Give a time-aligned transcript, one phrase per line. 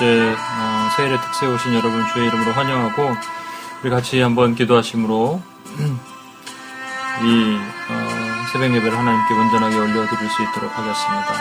[0.00, 3.14] 번째 어, 세일의 특세 오신 여러분 주의 이름으로 환영하고
[3.82, 5.42] 우리 같이 한번 기도하심으로
[7.22, 7.58] 이
[7.90, 11.34] 어, 새벽 예배를 하나님께 온전하게 올려드릴 수 있도록 하겠습니다.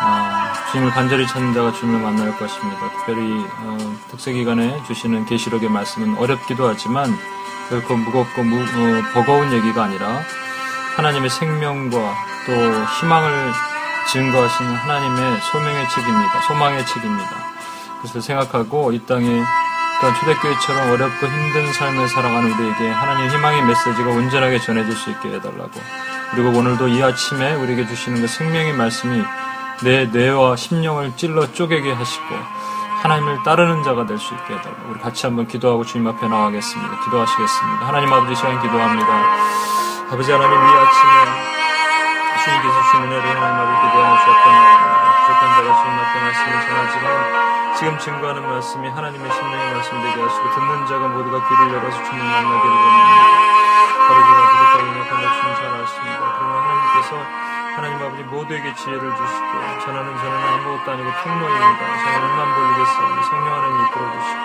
[0.00, 2.90] 아, 주님을 간절히 찾는 자가 주님을 만날 것입니다.
[2.92, 7.12] 특별히 어, 특세 기간에 주시는 계시록의 말씀은 어렵기도 하지만
[7.68, 10.22] 결코 무겁고 무, 어, 버거운 얘기가 아니라
[10.96, 12.14] 하나님의 생명과
[12.46, 12.52] 또
[13.00, 13.52] 희망을
[14.12, 16.40] 증거하시는 하나님의 소명의 책입니다.
[16.42, 17.47] 소망의 책입니다.
[18.00, 19.42] 그래서 생각하고 이 땅에
[20.00, 25.70] 또한 초대교회처럼 어렵고 힘든 삶을 살아가는 우리에게 하나님의 희망의 메시지가 온전하게 전해질 수 있게 해달라고
[26.30, 29.24] 그리고 오늘도 이 아침에 우리에게 주시는 그 생명의 말씀이
[29.82, 32.26] 내 뇌와 심령을 찔러 쪼개게 하시고
[33.02, 37.04] 하나님을 따르는 자가 될 수 있게 해달라고 우리 같이 한번 기도하고 주님 앞에 나가겠습니다.
[37.04, 37.86] 기도하시겠습니다.
[37.86, 39.08] 하나님 아버지 시간 기도합니다.
[40.12, 41.12] 아버지 하나님 이 아침에
[42.44, 44.44] 주님께서 주신 은혜를 하나님 앞에 기대하는 주었던
[45.26, 47.47] 부족한 자가 주님 앞에 말씀을 전하지만
[47.78, 52.74] 지금 증거하는 말씀이 하나님의 심령의 말씀 되게 하시고 듣는 자가 모두가 귀를 열어서 주님 만나기를
[52.74, 53.22] 원합니다.
[54.08, 56.22] 아버지가 부족하고 약한 것 주님 잘 아십니다.
[56.38, 57.10] 그러나 하나님께서
[57.76, 59.52] 하나님 아버지 모두에게 지혜를 주시고
[59.84, 61.78] 전하는 저는 아무것도 아니고 통로입니다.
[61.78, 64.42] 저는 입만 벌리겠사오니 성령 하나님 이끌어 주시고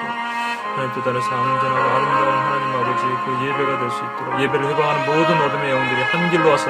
[0.73, 5.41] 하나님 뜻 안에서 온전하고 아름다운 하나님 아버지 그 예배가 될 수 있도록 예배를 회방하는 모든
[5.41, 6.69] 어둠의 영들이 한 길로 와서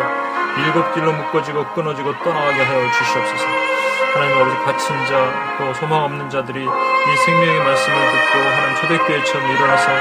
[0.63, 3.72] 일곱 길로 묶어지고 끊어지고 떠나가게 하여 주시옵소서.
[4.13, 9.91] 하나님 아버지 갇힌 자, 또 소망 없는 자들이 이 생명의 말씀을 듣고 하나님 초대교회처럼 일어나서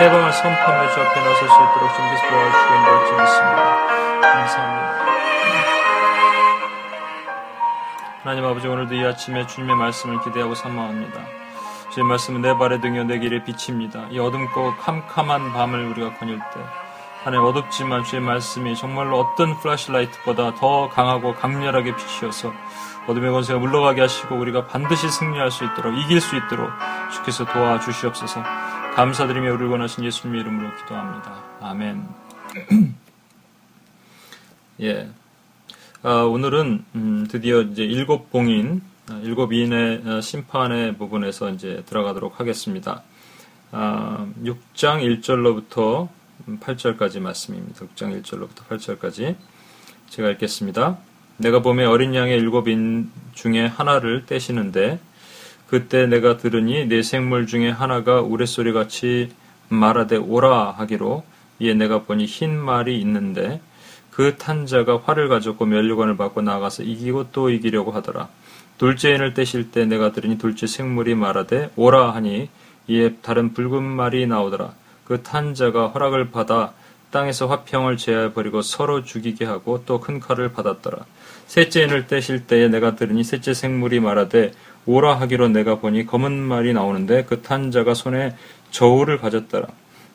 [0.00, 3.86] 해방을 선포하며 주 앞에 나설 수 있도록 준비해서 도와주시는 걸지 믿습니다.
[4.22, 4.88] 감사합니다.
[8.22, 11.20] 하나님 아버지 오늘도 이 아침에 주님의 말씀을 기대하고 사모합니다.
[11.90, 14.06] 주의 말씀은 내 발의 등이요 내 길의 빛입니다.
[14.10, 16.60] 이 어둠고 캄캄한 밤을 우리가 거닐 때
[17.22, 22.52] 하나님 어둡지만 주의 말씀이 정말로 어떤 플래시라이트보다 더 강하고 강렬하게 비치어서
[23.08, 26.70] 어둠의 권세가 물러가게 하시고 우리가 반드시 승리할 수 있도록 이길 수 있도록
[27.14, 28.42] 주께서 도와주시옵소서
[28.94, 31.42] 감사드리며 우리를 원하신 예수님의 이름으로 기도합니다.
[31.60, 32.06] 아멘.
[34.82, 35.08] 예.
[36.02, 42.40] 아, 오늘은 음, 드디어 이제 일곱 봉인, 아, 일곱 인의 아, 심판의 부분에서 이제 들어가도록
[42.40, 43.02] 하겠습니다.
[43.70, 46.08] 아, 6장 1절로부터
[46.60, 47.86] 8절까지 말씀입니다.
[47.86, 49.36] 6장 1절로부터 8절까지
[50.08, 50.98] 제가 읽겠습니다.
[51.38, 54.98] 내가 봄에 어린 양의 일곱 인 중에 하나를 떼시는데
[55.68, 59.30] 그때 내가 들으니 내 생물 중에 하나가 우레소리 같이
[59.68, 61.24] 말하되 오라 하기로
[61.60, 63.60] 이에 내가 보니 흰 말이 있는데
[64.10, 68.28] 그 탄자가 활을 가졌고 면류관을 받고 나가서 이기고 또 이기려고 하더라.
[68.76, 72.48] 둘째 인을 떼실 때 내가 들으니 둘째 생물이 말하되 오라 하니
[72.88, 74.72] 이에 다른 붉은 말이 나오더라.
[75.04, 76.72] 그 탄자가 허락을 받아
[77.10, 80.98] 땅에서 화평을 제하버리고 서로 죽이게 하고 또 큰 칼을 받았더라.
[81.48, 84.52] 셋째 인을 떼실 때에 내가 들으니 셋째 생물이 말하되
[84.84, 88.36] 오라 하기로 내가 보니 검은 말이 나오는데 그 탄 자가 손에
[88.70, 89.66] 저울을 가졌더라.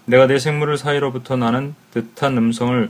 [0.05, 2.89] 내가 내 생물을 사이로부터 나는 듯한 음성을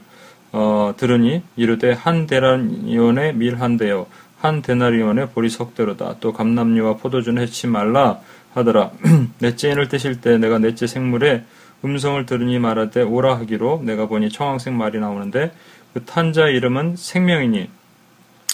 [0.52, 4.08] 어, 들으니 이르되 한 데나리온의 밀한 대요.
[4.40, 6.18] 한 데나리온의 보리 석대로다.
[6.20, 8.20] 또 감남류와 포도주는 해치 말라
[8.54, 8.92] 하더라.
[9.40, 11.46] 넷째 인을 떼실 때 내가 넷째 생물에
[11.86, 15.54] 음성을 들으니 말하되 오라 하기로 내가 보니 청황색 말이 나오는데
[15.94, 17.70] 그 탄자의 이름은 생명이니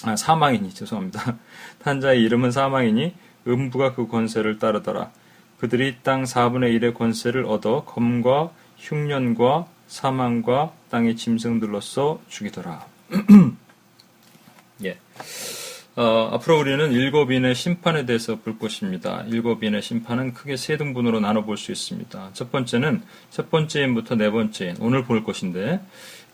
[0.05, 1.37] 아 사망이니 죄송합니다.
[1.83, 3.13] 탄자의 이름은 사망이니
[3.47, 5.11] 음부가 그 권세를 따르더라.
[5.59, 12.85] 그들이 땅 4분의 1의 권세를 얻어 검과 흉년과 사망과 땅의 짐승들로서 죽이더라.
[14.85, 14.97] 예.
[15.97, 19.25] 어, 앞으로 우리는 일곱인의 심판에 대해서 볼 것입니다.
[19.27, 22.29] 일곱인의 심판은 크게 세 등분으로 나눠볼 수 있습니다.
[22.31, 25.81] 첫 번째는 첫 번째인부터 네 번째인 오늘 볼 것인데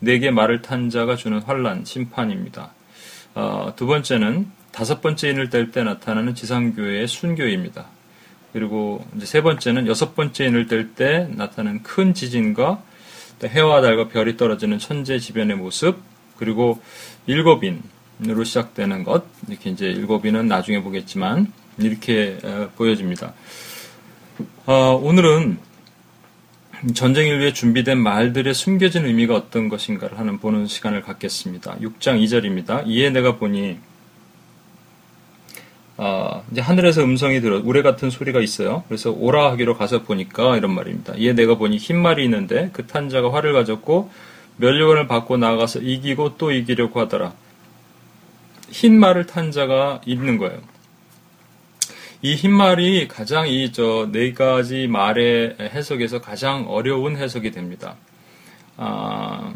[0.02, 2.75] 네개 말을 탄 자가 주는 환란 심판입니다.
[3.36, 7.86] 어, 두 번째는 다섯 번째 인을 뗄 때 나타나는 지상교회의 순교입니다.
[8.54, 12.82] 그리고 이제 세 번째는 여섯 번째 인을 뗄 때 나타나는 큰 지진과
[13.44, 16.00] 해와 달과 별이 떨어지는 천재 지변의 모습
[16.38, 16.82] 그리고
[17.28, 17.84] 일곱인
[18.26, 22.38] 으로 시작되는 것 이렇게 이제 일곱이는 나중에 보겠지만 이렇게
[22.78, 23.34] 보여집니다.
[24.66, 25.58] 어, 오늘은
[26.94, 31.78] 전쟁을 위해 준비된 말들의 숨겨진 의미가 어떤 것인가를 하는 보는 시간을 갖겠습니다.
[31.80, 32.84] 6장 2절입니다.
[32.88, 33.78] 이에 내가 보니
[35.98, 38.84] 어, 이제 하늘에서 음성이 들어 우레 같은 소리가 있어요.
[38.88, 41.14] 그래서 오라 하기로 가서 보니까 이런 말입니다.
[41.16, 44.10] 이에 내가 보니 흰 말이 있는데 그 탄자가 활을 가졌고
[44.58, 47.34] 멸류관을 받고 나가서 이기고 또 이기려고 하더라.
[48.70, 50.60] 흰 말을 탄 자가 있는 거예요.
[52.22, 57.96] 이 흰 말이 가장 이 저 네 가지 말의 해석에서 가장 어려운 해석이 됩니다.
[58.78, 59.54] 아,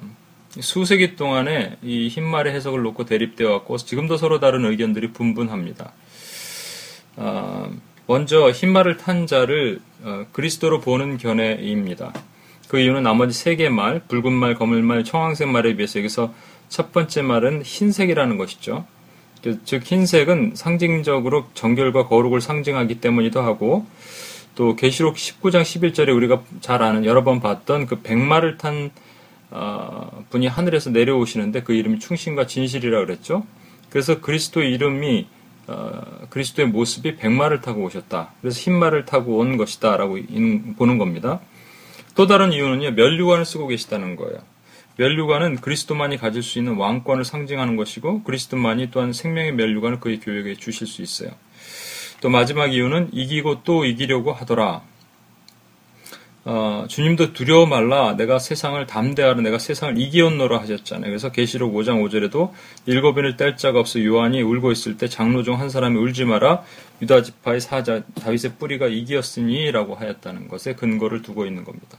[0.59, 5.91] 수세기 동안에 이 흰 말의 해석을 놓고 대립되어 왔고 지금도 서로 다른 의견들이 분분합니다.
[7.17, 7.71] 어,
[8.07, 12.13] 먼저 흰말을 탄 자를 어, 그리스도로 보는 견해입니다.
[12.67, 16.33] 그 이유는 나머지 세 개 말, 붉은 말, 검은 말, 청황색 말에 비해서 여기서
[16.69, 18.85] 첫 번째 말은 흰색이라는 것이죠.
[19.43, 23.85] 그, 즉 흰색은 상징적으로 정결과 거룩을 상징하기 때문이기도 하고
[24.55, 28.91] 또 계시록 19장 11절에 우리가 잘 아는 여러 번 봤던 그 백마를 탄
[29.51, 33.45] 어, 분이 하늘에서 내려오시는데 그 이름이 충신과 진실이라 고 그랬죠.
[33.89, 35.27] 그래서 그리스도의 이름이
[35.67, 38.33] 어, 그리스도의 모습이 백마를 타고 오셨다.
[38.41, 40.17] 그래서 흰말을 타고 온 것이다라고
[40.77, 41.39] 보는 겁니다.
[42.15, 44.39] 또 다른 이유는요, 멸류관을 쓰고 계시다는 거예요.
[44.99, 50.87] 멸류관은 그리스도만이 가질 수 있는 왕권을 상징하는 것이고 그리스도만이 또한 생명의 멸류관을 그의 교회에 주실
[50.87, 51.31] 수 있어요.
[52.19, 54.81] 또 마지막 이유는 이기고 또 이기려고 하더라.
[56.43, 61.09] 어, 주님도 두려워 말라 내가 세상을 담대하라 내가 세상을 이기었노라 하셨잖아요.
[61.09, 62.51] 그래서 계시록 5장 5절에도
[62.85, 66.63] 일곱인을 뗄 자가 없어 요한이 울고 있을 때 장로 중 한 사람이 울지 마라
[67.01, 71.97] 유다 지파의 사자 다윗의 뿌리가 이기었으니라고 하였다는 것에 근거를 두고 있는 겁니다.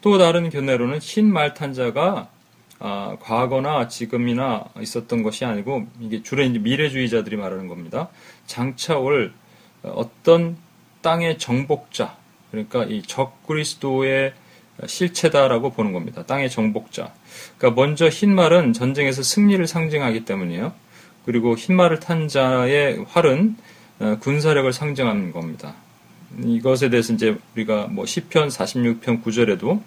[0.00, 2.28] 또 다른 견해로는 흰 말탄자가
[2.80, 8.08] 아, 과거나 지금이나 있었던 것이 아니고 이게 주로 이제 미래주의자들이 말하는 겁니다.
[8.46, 9.32] 장차 올
[9.82, 10.56] 어떤
[11.02, 12.16] 땅의 정복자
[12.50, 14.32] 그러니까 이 적그리스도의
[14.86, 16.22] 실체다라고 보는 겁니다.
[16.24, 17.12] 땅의 정복자.
[17.56, 20.72] 그러니까 먼저 흰말은 전쟁에서 승리를 상징하기 때문이에요.
[21.26, 23.56] 그리고 흰말을 탄 자의 활은
[24.00, 25.74] 어, 군사력을 상징하는 겁니다.
[26.42, 29.80] 이것에 대해서 이제 우리가 뭐 시편 46편 9절에도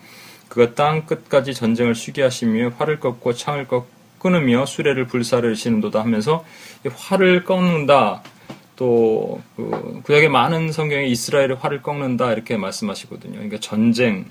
[0.49, 3.87] 그가 땅 끝까지 전쟁을 쉬게 하시며 활을 꺾고 창을 꺾
[4.19, 6.45] 끊으며 수레를 불사르시는도다 하면서
[6.85, 8.23] 활을 꺾는다
[8.75, 9.41] 또
[10.01, 13.33] 그 구약의 많은 성경에 이스라엘의 활을 꺾는다 이렇게 말씀하시거든요.
[13.33, 14.25] 그러니까 전쟁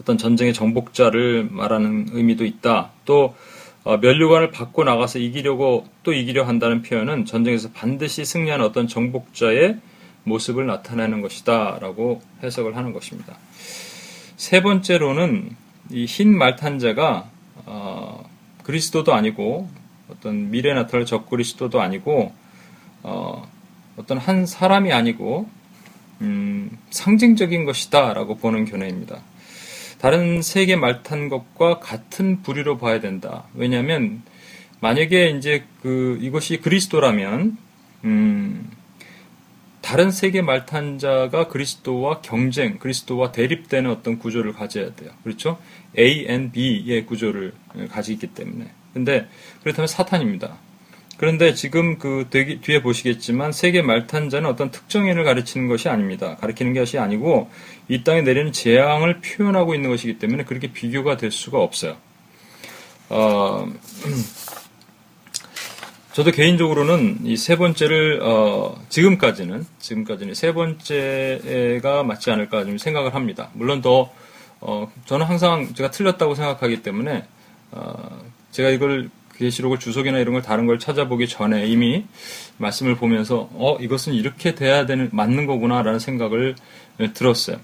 [0.00, 2.90] 어떤 전쟁의 정복자를 말하는 의미도 있다.
[3.04, 3.34] 또
[3.84, 9.76] 어, 멸류관을 받고 나가서 이기려고 또 이기려 한다는 표현은 전쟁에서 반드시 승리하는 어떤 정복자의
[10.24, 13.36] 모습을 나타내는 것이다 라고 해석을 하는 것입니다.
[14.36, 15.56] 세 번째로는
[15.90, 17.28] 이 흰 말탄자가
[17.66, 18.30] 어,
[18.64, 19.68] 그리스도도 아니고
[20.08, 22.32] 어떤 미래 나타날 적그리스도도 아니고
[23.02, 23.48] 어,
[23.96, 25.48] 어떤 한 사람이 아니고
[26.20, 29.20] 음, 상징적인 것이다 라고 보는 견해입니다.
[29.98, 33.44] 다른 세계 말탄 것과 같은 부류로 봐야 된다.
[33.54, 34.22] 왜냐하면
[34.80, 37.56] 만약에 이제 그 이것이 그리스도라면
[38.04, 38.70] 음,
[39.82, 45.10] 다른 세계 말탄자가 그리스도와 경쟁, 그리스도와 대립되는 어떤 구조를 가져야 돼요.
[45.24, 45.58] 그렇죠?
[45.98, 47.52] A and B의 구조를
[47.90, 48.70] 가지기 때문에.
[48.94, 49.28] 근데
[49.62, 50.56] 그렇다면 사탄입니다.
[51.18, 56.36] 그런데 지금 그 뒤에 보시겠지만 세계 말탄자는 어떤 특정인을 가르치는 것이 아닙니다.
[56.36, 57.50] 가르치는 것이 아니고
[57.88, 61.96] 이 땅에 내리는 재앙을 표현하고 있는 것이기 때문에 그렇게 비교가 될 수가 없어요.
[63.08, 63.68] 어,
[66.12, 73.50] 저도 개인적으로는 이 세 번째를 어, 지금까지는 지금까지는 세 번째가 맞지 않을까 좀 생각을 합니다.
[73.54, 74.12] 물론 더
[74.60, 77.24] 어, 저는 항상 제가 틀렸다고 생각하기 때문에
[77.70, 82.04] 어, 제가 이걸 계시록을 주석이나 이런 걸 다른 걸 찾아보기 전에 이미
[82.58, 86.54] 말씀을 보면서 어 이것은 이렇게 돼야 되는 맞는 거구나라는 생각을
[87.14, 87.56] 들었어요.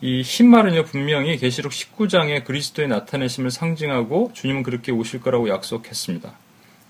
[0.00, 6.32] 이 흰말은요 분명히 계시록 19장에 그리스도의 나타내심을 상징하고 주님은 그렇게 오실 거라고 약속했습니다.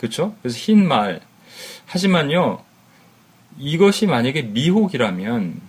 [0.01, 0.35] 그렇죠?
[0.41, 1.21] 그래서 흰 말
[1.87, 2.63] 하지만요
[3.59, 5.61] 이것이 만약에 미혹이라면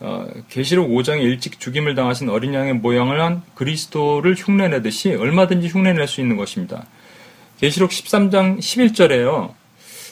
[0.00, 6.22] 어, 계시록 5장에 일찍 죽임을 당하신 어린 양의 모양을 한 그리스도를 흉내내듯이 얼마든지 흉내낼 수
[6.22, 6.86] 있는 것입니다.
[7.60, 9.52] 계시록 13장 11절에요.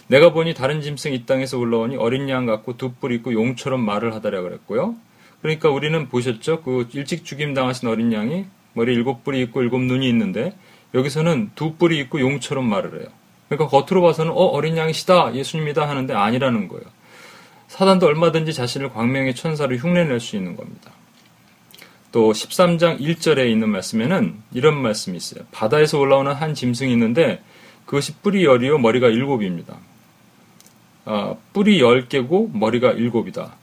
[0.09, 4.15] 내가 보니 다른 짐승이 이 땅에서 올라오니 어린 양 같고 두 뿔 있고 용처럼 말을
[4.15, 4.95] 하더라 그랬고요.
[5.41, 6.61] 그러니까 우리는 보셨죠?
[6.63, 10.53] 그 일찍 죽임 당하신 어린 양이 머리 일곱 뿔이 있고 일곱 눈이 있는데
[10.93, 13.09] 여기서는 두 뿔이 있고 용처럼 말을 해요.
[13.49, 16.85] 그러니까 겉으로 봐서는 어 어린 양이시다 예수님이다 하는데 아니라는 거예요.
[17.69, 20.91] 사단도 얼마든지 자신을 광명의 천사로 흉내낼 수 있는 겁니다.
[22.13, 25.45] 또 13장 1절에 있는 말씀에는 이런 말씀이 있어요.
[25.53, 27.43] 바다에서 올라오는 한 짐승이 있는데
[27.85, 29.77] 그것이 뿔이 열이요 머리가 일곱입니다.
[31.05, 33.57] 아, 뿔이 열 개고 머리가 일곱이다.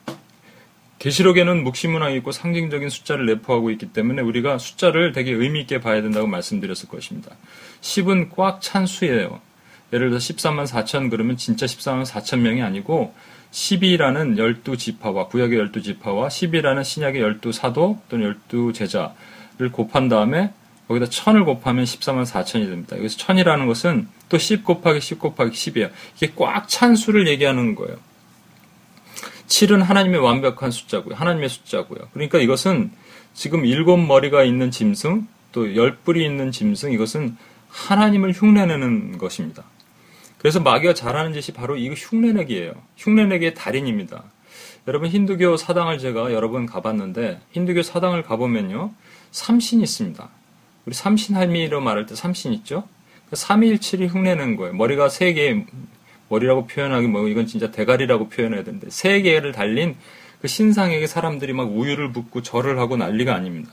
[0.99, 6.25] 계시록에는 묵시문항이 있고 상징적인 숫자를 내포하고 있기 때문에 우리가 숫자를 되게 의미 있게 봐야 된다고
[6.25, 7.35] 말씀드렸을 것입니다.
[7.81, 9.41] 10은 꽉 찬 수예요.
[9.95, 13.13] 예를 들어 13만 4천 그러면 진짜 14만 4천 명이 아니고
[13.51, 20.51] 10이라는 열두 지파와 구약의 열두 지파와 10이라는 신약의 열두 사도 또는 열두 제자를 곱한 다음에
[20.89, 22.97] 거기다 천을 곱하면 14만 4천이 됩니다.
[22.97, 25.89] 여기서 천이라는 것은 또 10 곱하기 10 곱하기 10이에요.
[26.17, 27.97] 이게 꽉 찬 수를 얘기하는 거예요.
[29.47, 31.15] 7은 하나님의 완벽한 숫자고요.
[31.15, 32.09] 하나님의 숫자고요.
[32.13, 32.91] 그러니까 이것은
[33.33, 37.37] 지금 일곱 머리가 있는 짐승, 또 열 뿔이 있는 짐승, 이것은
[37.69, 39.63] 하나님을 흉내내는 것입니다.
[40.45, 42.73] 그래서 마귀가 잘하는 짓이 바로 이거 흉내내기예요.
[42.97, 44.25] 흉내내기의 달인입니다.
[44.87, 48.93] 여러분 힌두교 사당을 제가 여러 번 가봤는데 힌두교 사당을 가보면요
[49.31, 50.29] 삼신이 있습니다.
[50.85, 52.87] 우리 삼신할미로 말할 때 삼신 있죠?
[53.31, 54.75] 그 삼일칠이 흉내내는 거예요.
[54.75, 55.65] 머리가 세 개,
[56.29, 59.95] 머리라고 표현하기 뭐 이건 진짜 대가리라고 표현해야 되는데 세 개를 달린
[60.41, 63.71] 그 신상에게 사람들이 막 우유를 붓고 절을 하고 난리가 아닙니다.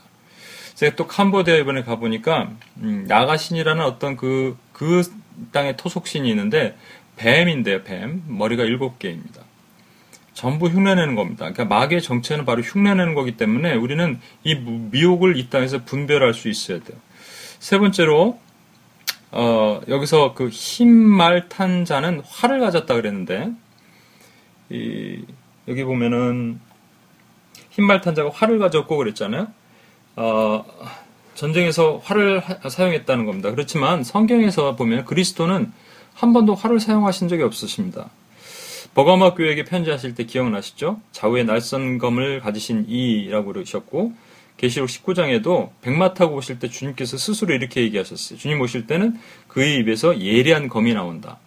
[0.73, 5.03] 제가 또 캄보디아 이번에 가보니까 음, 나가신이라는 어떤 그, 그
[5.51, 6.77] 땅에 토속신이 있는데
[7.15, 8.23] 뱀인데요, 뱀.
[8.27, 9.41] 머리가 일곱 개입니다.
[10.33, 11.51] 전부 흉내내는 겁니다.
[11.51, 16.79] 그러니까 마귀의 정체는 바로 흉내내는 거기 때문에 우리는 이 미혹을 이 땅에서 분별할 수 있어야
[16.79, 16.97] 돼요.
[17.59, 18.39] 세 번째로
[19.31, 23.51] 어, 여기서 그 흰말 탄 자는 활을 가졌다 그랬는데
[24.69, 25.23] 이,
[25.67, 26.59] 여기 보면은
[27.69, 29.47] 흰말 탄 자가 활을 가졌고 그랬잖아요.
[30.15, 30.65] 어,
[31.35, 33.51] 전쟁에서 활을 하, 사용했다는 겁니다.
[33.51, 35.71] 그렇지만 성경에서 보면 그리스도는
[36.13, 38.09] 한 번도 활을 사용하신 적이 없으십니다.
[38.93, 40.99] 버가마 교회에게 편지하실 때 기억나시죠?
[41.11, 44.13] 좌우에 날선 검을 가지신 이라고 그러셨고
[44.57, 48.37] 계시록 19장에도 백마 타고 오실 때 주님께서 스스로 이렇게 얘기하셨어요.
[48.37, 51.39] 주님 오실 때는 그의 입에서 예리한 검이 나온다.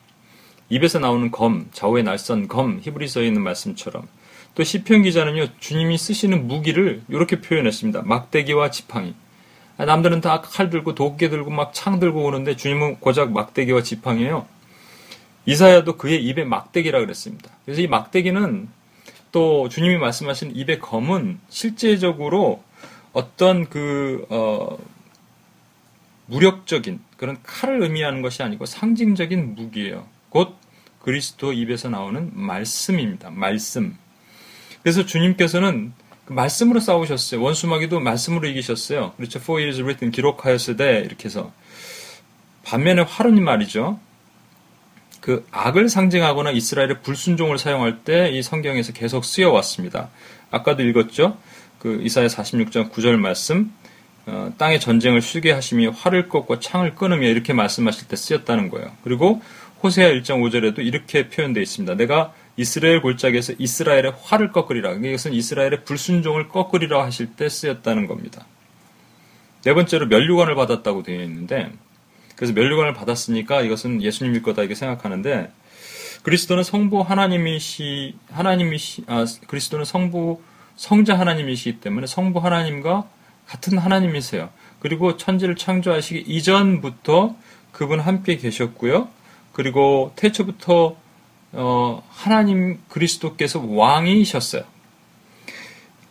[0.69, 4.09] 입에서 나오는 검, 좌우에 날선 검, 히브리서에 있는 말씀처럼
[4.57, 8.03] 또 시편 기자는요 주님이 쓰시는 무기를 이렇게 표현했습니다.
[8.03, 9.15] 막대기와 지팡이.
[9.79, 14.47] 아, 남들은 다 칼 들고 도끼 들고 막 창 들고 오는데 주님은 고작 막대기와 지팡이에요.
[15.47, 17.51] 이사야도 그의 입에 막대기라 그랬습니다.
[17.65, 18.69] 그래서 이 막대기는
[19.33, 22.63] 또 주님이 말씀하신 입의 검은 실제적으로
[23.13, 24.79] 어떤 그 어,
[26.27, 30.07] 무력적인 그런 칼을 의미하는 것이 아니고 상징적인 무기예요.
[30.31, 30.57] 곧
[31.03, 33.31] 그리스도 입에서 나오는 말씀입니다.
[33.31, 33.97] 말씀.
[34.83, 37.41] 그래서 주님께서는 그 말씀으로 싸우셨어요.
[37.43, 39.13] 원수마귀도 말씀으로 이기셨어요.
[39.17, 39.39] 그렇죠.
[39.39, 41.53] For it is written 기록하였으되 이렇게 해서
[42.65, 44.01] 반면에 활은 말이죠.
[45.21, 50.09] 그 악을 상징하거나 이스라엘의 불순종을 사용할 때 이 성경에서 계속 쓰여 왔습니다.
[50.51, 51.37] 아까도 읽었죠.
[51.79, 53.73] 그 이사야 46장 9절 말씀
[54.27, 58.91] 어, 땅의 전쟁을 쉬게 하시며 활을 꺾고 창을 끊으며 이렇게 말씀하실 때 쓰였다는 거예요.
[59.05, 59.41] 그리고
[59.83, 61.95] 호세아 1장 5절에도 이렇게 표현되어 있습니다.
[61.97, 64.93] 내가 이스라엘 골짜기에서 이스라엘의 활을 꺾으리라.
[64.93, 68.47] 이것은 이스라엘의 불순종을 꺾으리라 하실 때 쓰였다는 겁니다.
[69.63, 71.73] 네 번째로 멸류관을 받았다고 되어 있는데
[72.37, 75.51] 그래서 멸류관을 받았으니까 이것은 예수님일 거다 이렇게 생각하는데
[76.23, 80.41] 그리스도는 성부 하나님이시 하나님이시 아 그리스도는 성부
[80.77, 83.09] 성자 하나님이시기 때문에 성부 하나님과
[83.47, 84.51] 같은 하나님이세요.
[84.81, 87.37] 그리고 천지를 창조하시기 이전부터
[87.73, 89.09] 그분 함께 계셨고요.
[89.53, 90.97] 그리고 태초부터
[91.59, 94.65] 어, 하나님 그리스도께서 왕이셨어요.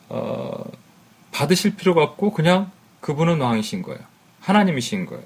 [0.10, 0.64] 어,
[1.32, 4.00] 받으실 필요가 없고 그냥 그분은 왕이신 거예요.
[4.40, 5.24] 하나님이신 거예요.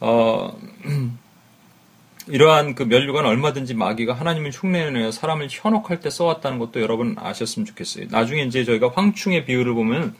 [0.00, 0.56] 어,
[2.28, 8.06] 이러한 그 멸류관 얼마든지 마귀가 하나님을 흉내내어 사람을 현혹할 때 써왔다는 것도 여러분 아셨으면 좋겠어요.
[8.10, 10.14] 나중에 이제 저희가 황충의 비유를 보면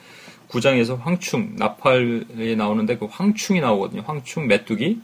[0.48, 4.02] 구장에서 황충, 나팔에 나오는데 그 황충이 나오거든요.
[4.04, 5.00] 황충, 메뚜기.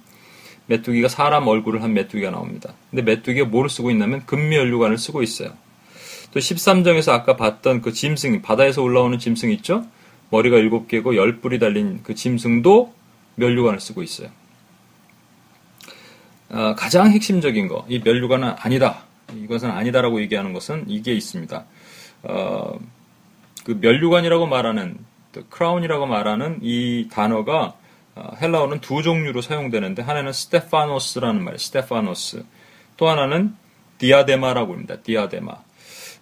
[0.66, 2.74] 메뚜기가 사람 얼굴을 한 메뚜기가 나옵니다.
[2.90, 5.50] 근데 메뚜기가 뭐를 쓰고 있냐면 금멸류관을 쓰고 있어요.
[6.32, 9.84] 또 13장에서 아까 봤던 그 짐승, 바다에서 올라오는 짐승 있죠?
[10.30, 12.94] 머리가 7개고 10뿔이 달린 그 짐승도
[13.34, 14.28] 멸류관을 쓰고 있어요.
[16.50, 19.04] 어, 가장 핵심적인 거, 이 멸류관은 아니다.
[19.34, 21.64] 이것은 아니다라고 얘기하는 것은 이게 있습니다.
[22.24, 22.78] 어,
[23.64, 24.98] 그 면류관이라고 말하는,
[25.48, 27.79] crown이라고 말하는 이 단어가 어,
[28.16, 31.58] 헬라어는 두 종류로 사용되는데 하나는 스테파노스라는 말이에요.
[31.58, 32.44] 스테파노스.
[32.96, 33.54] 또 하나는
[33.98, 34.96] 디아데마라고 합니다.
[35.02, 35.52] 디아데마.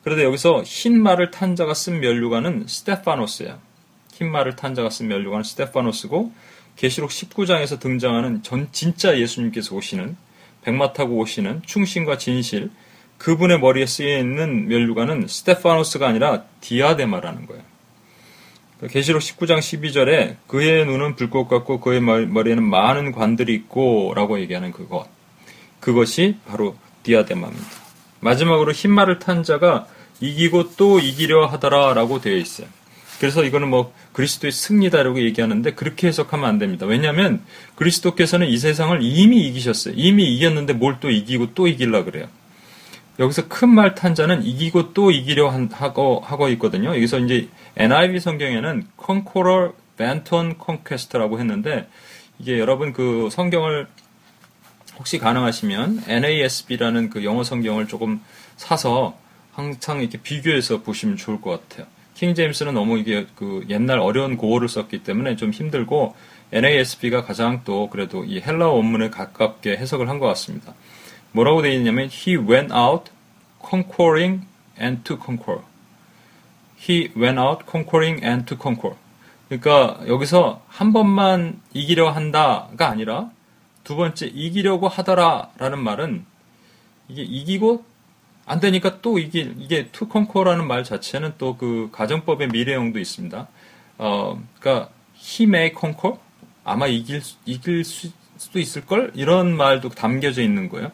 [0.02, 3.58] 그런데 여기서 흰 말을 탄 자가 쓴 면류관은 스테파노스예요.
[4.12, 6.32] 흰 말을 탄 자가 쓴 면류관은 스테파노스고
[6.76, 10.16] 계시록 19장에서 등장하는 전 진짜 예수님께서 오시는
[10.62, 12.70] 백마 타고 오시는 충신과 진실
[13.18, 17.62] 그분의 머리에 쓰여 있는 멸류관은 스테파노스가 아니라 디아데마라는 거예요.
[18.86, 25.06] 계시록 19장 12절에 그의 눈은 불꽃 같고 그의 머리에는 많은 관들이 있고라고 얘기하는 그것.
[25.80, 27.66] 그것이 바로 디아데마입니다.
[28.20, 29.86] 마지막으로 흰말을 탄 자가
[30.20, 32.68] 이기고 또 이기려 하더라라고 되어 있어요.
[33.18, 36.86] 그래서 이거는 뭐 그리스도의 승리다라고 얘기하는데 그렇게 해석하면 안 됩니다.
[36.86, 37.42] 왜냐하면
[37.74, 39.94] 그리스도께서는 이 세상을 이미 이기셨어요.
[39.96, 42.28] 이미 이겼는데 뭘 또 이기고 또 이길라 그래요.
[43.18, 46.90] 여기서 큰 말 탄 자는 이기고 또 이기려 하고, 하고 있거든요.
[46.90, 51.88] 여기서 이제 NIV 성경에는 Conqueror Benton Conquest라고 했는데
[52.38, 53.88] 이게 여러분 그 성경을
[54.98, 58.20] 혹시 가능하시면 NASB라는 그 영어 성경을 조금
[58.56, 59.16] 사서
[59.52, 61.86] 항상 이렇게 비교해서 보시면 좋을 것 같아요.
[62.14, 66.14] 킹 제임스는 너무 이게 그 옛날 어려운 고어를 썼기 때문에 좀 힘들고
[66.52, 70.74] NASB가 가장 또 그래도 이 헬라어 원문에 가깝게 해석을 한 것 같습니다.
[71.32, 73.10] 뭐라고 되어 있냐면 he went out
[73.68, 74.46] conquering
[74.80, 75.62] and to conquer.
[76.78, 78.96] he went out conquering and to conquer.
[79.48, 83.30] 그러니까 여기서 한 번만 이기려 한다가 아니라
[83.82, 86.24] 두 번째 이기려고 하더라라는 말은
[87.08, 87.84] 이게 이기고
[88.46, 93.48] 안 되니까 또 이게 이게 to conquer라는 말 자체는 또 그 가정법의 미래형도 있습니다.
[93.98, 96.18] 어, 그러니까 he may conquer
[96.64, 100.92] 아마 이길 이길 수도 있을 걸 이런 말도 담겨져 있는 거예요.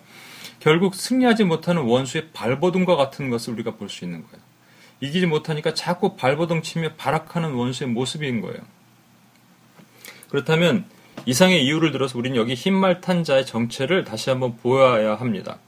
[0.64, 4.42] 결국 승리하지 못하는 원수의 발버둥과 같은 것을 우리가 볼 수 있는 거예요.
[5.00, 8.56] 이기지 못하니까 자꾸 발버둥 치며 발악하는 원수의 모습인 거예요.
[10.30, 10.86] 그렇다면
[11.26, 15.58] 이상의 이유를 들어서 우리는 여기 흰말 탄 자의 정체를 다시 한번 보아야 합니다.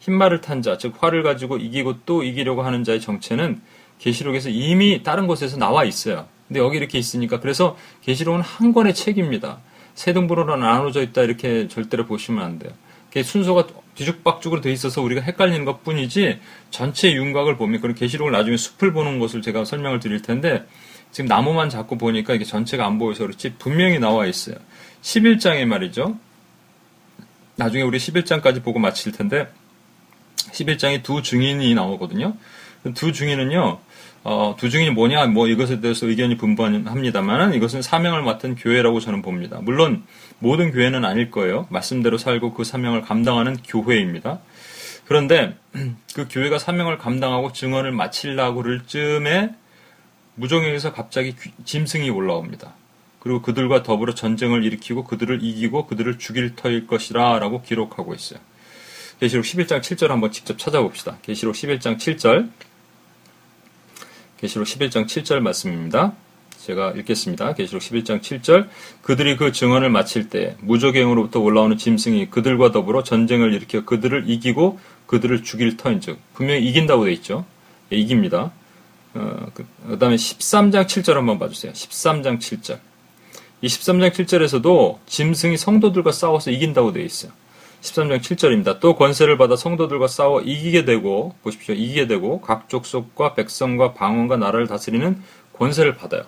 [0.00, 3.62] 흰말을 탄 자, 즉 활을 가지고 이기고 또 이기려고 하는 자의 정체는
[4.00, 6.26] 계시록에서 이미 다른 곳에서 나와 있어요.
[6.46, 9.60] 근데 여기 이렇게 있으니까 그래서 계시록은 한 권의 책입니다.
[9.94, 12.72] 세 등분으로 나눠져 있다 이렇게 절대로 보시면 안 돼요.
[13.24, 18.92] 순서가 뒤죽박죽으로 돼 있어서 우리가 헷갈리는 것 뿐이지 전체 윤곽을 보면 그런 계시록을 나중에 숲을
[18.92, 20.66] 보는 것을 제가 설명을 드릴 텐데
[21.10, 24.56] 지금 나무만 자꾸 보니까 이게 전체가 안 보여서 그렇지 분명히 나와 있어요.
[25.02, 26.18] 11장에 말이죠.
[27.56, 29.46] 나중에 우리 11장까지 보고 마칠 텐데
[30.52, 32.36] 11장에 두 증인이 나오거든요.
[32.94, 33.78] 두 증인은요.
[34.24, 39.58] 어, 두 증인이 뭐냐, 뭐 이것에 대해서 의견이 분분합니다만 이것은 사명을 맡은 교회라고 저는 봅니다.
[39.62, 40.04] 물론
[40.38, 41.66] 모든 교회는 아닐 거예요.
[41.70, 44.40] 말씀대로 살고 그 사명을 감당하는 교회입니다.
[45.06, 45.56] 그런데
[46.14, 49.50] 그 교회가 사명을 감당하고 증언을 마치려고 그럴 즈음에
[50.34, 52.72] 무정에서 갑자기 짐승이 올라옵니다.
[53.18, 58.40] 그리고 그들과 더불어 전쟁을 일으키고 그들을 이기고 그들을 죽일 터일 것이라 라고 기록하고 있어요.
[59.20, 61.18] 계시록 11장 7절 한번 직접 찾아봅시다.
[61.22, 62.48] 계시록 11장 7절
[64.42, 66.14] 계시록 11장 7절 말씀입니다.
[66.58, 67.54] 제가 읽겠습니다.
[67.54, 68.68] 계시록 11장 7절
[69.00, 75.44] 그들이 그 증언을 마칠 때 무적행으로부터 올라오는 짐승이 그들과 더불어 전쟁을 일으켜 그들을 이기고 그들을
[75.44, 77.44] 죽일 터인즉 분명히 이긴다고 돼 있죠.
[77.92, 78.50] 예, 이깁니다.
[79.14, 81.72] 어, 그, 그 다음에 13장 7절 한번 봐주세요.
[81.72, 82.80] 13장 7절
[83.60, 87.30] 이 13장 7절에서도 짐승이 성도들과 싸워서 이긴다고 돼 있어요.
[87.82, 88.80] 13장 7절입니다.
[88.80, 91.74] 또 권세를 받아 성도들과 싸워 이기게 되고 보십시오.
[91.74, 95.20] 이기게 되고 각 족속과 백성과 방언과 나라를 다스리는
[95.54, 96.22] 권세를 받아요.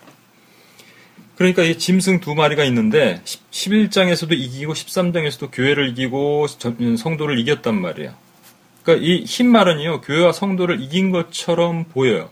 [1.36, 6.46] 그러니까 이 짐승 두 마리가 있는데 11장에서도 이기고 13장에서도 교회를 이기고
[6.98, 8.12] 성도를 이겼단 말이에요.
[8.82, 10.02] 그러니까 이 흰 말은요.
[10.02, 12.30] 교회와 성도를 이긴 것처럼 보여요.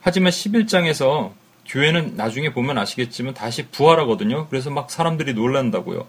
[0.00, 1.32] 하지만 11장에서
[1.66, 4.48] 교회는 나중에 보면 아시겠지만 다시 부활하거든요.
[4.48, 6.06] 그래서 막 사람들이 놀란다고요.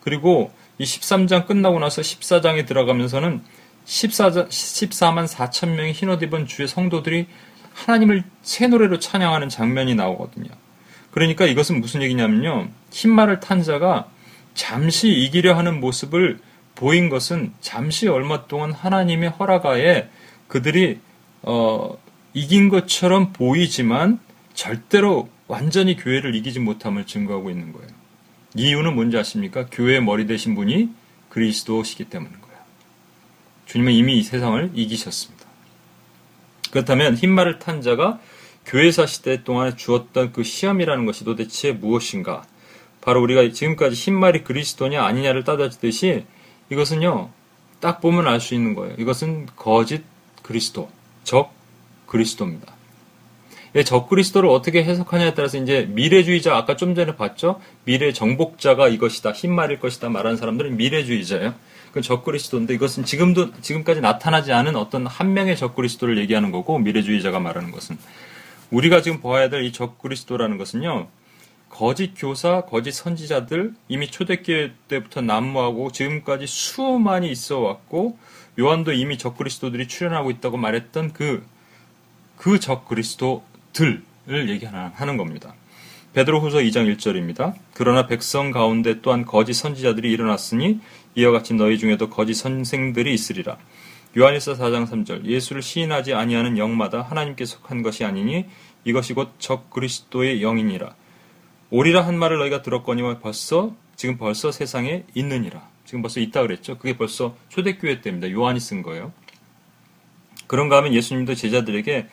[0.00, 3.42] 그리고 이 13장 끝나고 나서 14장에 들어가면서는
[3.84, 7.26] 14, 14만 4천 명의 흰옷 입은 주의 성도들이
[7.74, 10.48] 하나님을 새 노래로 찬양하는 장면이 나오거든요.
[11.10, 12.68] 그러니까 이것은 무슨 얘기냐면요.
[12.90, 14.08] 흰말을 탄 자가
[14.54, 16.38] 잠시 이기려 하는 모습을
[16.74, 20.08] 보인 것은 잠시 얼마 동안 하나님의 허락하에
[20.48, 20.98] 그들이
[21.42, 21.96] 어,
[22.32, 24.18] 이긴 것처럼 보이지만
[24.54, 27.88] 절대로 완전히 교회를 이기지 못함을 증거하고 있는 거예요.
[28.54, 29.66] 이유는 뭔지 아십니까?
[29.66, 30.90] 교회의 머리 되신 분이
[31.28, 32.58] 그리스도시기 때문인 거예요.
[33.66, 35.44] 주님은 이미 이 세상을 이기셨습니다.
[36.70, 38.20] 그렇다면 흰말을 탄 자가
[38.66, 42.44] 교회사 시대 동안에 주었던 그 시험이라는 것이 도대체 무엇인가?
[43.00, 46.24] 바로 우리가 지금까지 흰말이 그리스도냐 아니냐를 따져듯이
[46.70, 47.30] 이것은요,
[47.80, 48.94] 딱 보면 알 수 있는 거예요.
[48.98, 50.02] 이것은 거짓
[50.42, 50.90] 그리스도,
[51.22, 51.52] 적
[52.06, 52.73] 그리스도입니다.
[53.76, 57.60] 예, 적그리스도를 어떻게 해석하냐에 따라서 이제 미래주의자 아까 좀 전에 봤죠?
[57.84, 61.54] 미래 정복자가 이것이다, 흰말일 것이다 말하는 사람들은 미래주의자예요.
[61.92, 67.72] 그 적그리스도인데 이것은 지금도 지금까지 나타나지 않은 어떤 한 명의 적그리스도를 얘기하는 거고 미래주의자가 말하는
[67.72, 67.98] 것은
[68.70, 71.08] 우리가 지금 보아야 될 이 적그리스도라는 것은요.
[71.68, 78.16] 거짓 교사, 거짓 선지자들 이미 초대교회 때부터 난무하고 지금까지 수많이 있어 왔고
[78.58, 81.44] 요한도 이미 적그리스도들이 출현하고 있다고 말했던 그
[82.36, 83.42] 그 적그리스도
[83.74, 85.54] 들을 얘기하는 겁니다.
[86.14, 87.54] 베드로후서 2장 1절입니다.
[87.74, 90.80] 그러나 백성 가운데 또한 거짓 선지자들이 일어났으니
[91.16, 93.58] 이와 같이 너희 중에도 거짓 선생들이 있으리라.
[94.16, 98.46] 요한일서 4장 3절 예수를 시인하지 아니하는 영마다 하나님께 속한 것이 아니니
[98.84, 100.94] 이것이 곧 적 그리스도의 영이니라.
[101.70, 105.68] 오리라 한 말을 너희가 들었거니와 벌써 지금 벌써 세상에 있느니라.
[105.84, 106.78] 지금 벌써 있다 그랬죠.
[106.78, 108.30] 그게 벌써 초대교회 때입니다.
[108.30, 109.12] 요한이 쓴 거예요.
[110.46, 112.06] 그런가 하면 예수님도 제자들에게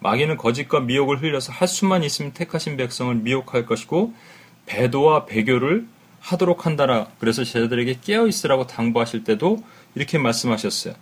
[0.00, 4.14] 마귀는 거짓과 미혹을 흘려서 할 수만 있으면 택하신 백성을 미혹할 것이고
[4.66, 5.86] 배도와 배교를
[6.20, 7.08] 하도록 한다라.
[7.18, 9.62] 그래서 제자들에게 깨어 있으라고 당부하실 때도
[9.94, 10.94] 이렇게 말씀하셨어요.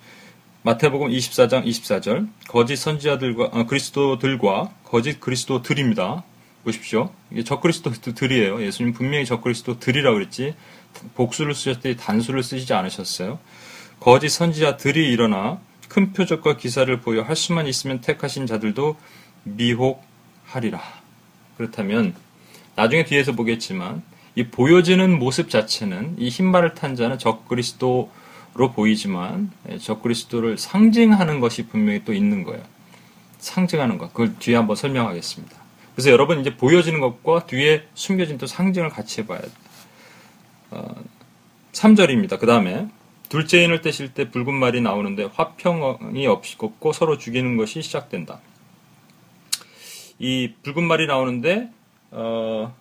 [0.62, 6.24] 마태복음 24장 24절 거짓 선지자들과 어, 그리스도들과 거짓 그리스도들입니다.
[6.64, 7.12] 보십시오.
[7.30, 8.61] 이게 적그리스도들이에요.
[8.62, 10.54] 예수님 분명히 적그리스도들이라고 그랬지
[11.14, 13.38] 복수를 쓰셨더니 단수를 쓰시지 않으셨어요.
[14.00, 18.96] 거짓 선지자들이 일어나 큰 표적과 기사를 보여 할 수만 있으면 택하신 자들도
[19.44, 20.81] 미혹하리라.
[21.57, 22.14] 그렇다면
[22.75, 24.03] 나중에 뒤에서 보겠지만
[24.35, 28.11] 이 보여지는 모습 자체는 이 흰말을 탄 자는 적 그리스도로
[28.75, 32.62] 보이지만 예, 적그리스도를 상징하는 것이 분명히 또 있는 거예요.
[33.38, 34.12] 상징하는 것.
[34.12, 35.57] 그걸 뒤에 한번 설명하겠습니다.
[35.94, 39.51] 그래서 여러분 이제 보여지는 것과 뒤에 숨겨진 또 상징을 같이 해봐야 돼요.
[40.72, 40.94] 어,
[41.72, 42.38] 3절입니다.
[42.38, 42.88] 그 다음에
[43.28, 48.40] 둘째 인을 떼실 때 붉은 말이 나오는데 화평이 없이 고 서로 죽이는 것이 시작된다.
[50.18, 51.70] 이 붉은 말이 나오는데
[52.12, 52.74] 어,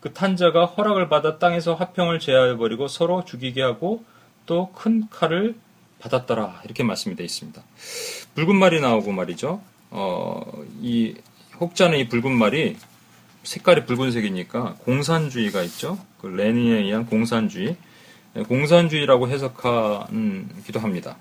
[0.00, 4.04] 그 탄자가 허락을 받아 땅에서 화평을 제하여 버리고 서로 죽이게 하고
[4.46, 5.54] 또 큰 칼을
[6.00, 7.62] 받았더라 이렇게 말씀이 되어 있습니다.
[8.34, 9.62] 붉은 말이 나오고 말이죠.
[9.90, 11.14] 어, 이
[11.60, 12.76] 혹자는 이 붉은 말이
[13.44, 15.98] 색깔이 붉은색이니까 공산주의가 있죠.
[16.20, 17.76] 그 레닌에 의한 공산주의, 네,
[18.48, 21.16] 공산주의라고 해석하기도 합니다.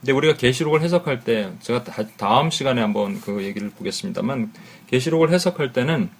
[0.00, 1.84] 근데 우리가 계시록을 해석할 때 제가
[2.16, 4.52] 다음 시간에 한번 그 얘기를 보겠습니다만
[4.88, 6.10] 계시록을 해석할 때는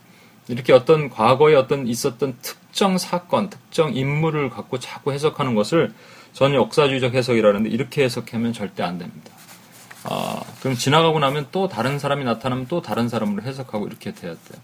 [0.48, 5.92] 이렇게 어떤 과거에 어떤 있었던 특정 사건, 특정 인물을 갖고 자꾸 해석하는 것을
[6.32, 9.30] 저는 역사주의적 해석이라는데 이렇게 해석하면 절대 안 됩니다.
[10.04, 14.60] 아, 그럼 지나가고 나면 또 다른 사람이 나타나면 또 다른 사람으로 해석하고 이렇게 돼야 돼요.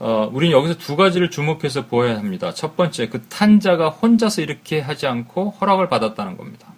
[0.00, 2.54] 어, 우리는 여기서 두 가지를 주목해서 보아야 합니다.
[2.54, 6.68] 첫 번째, 그 탄자가 혼자서 이렇게 하지 않고 허락을 받았다는 겁니다.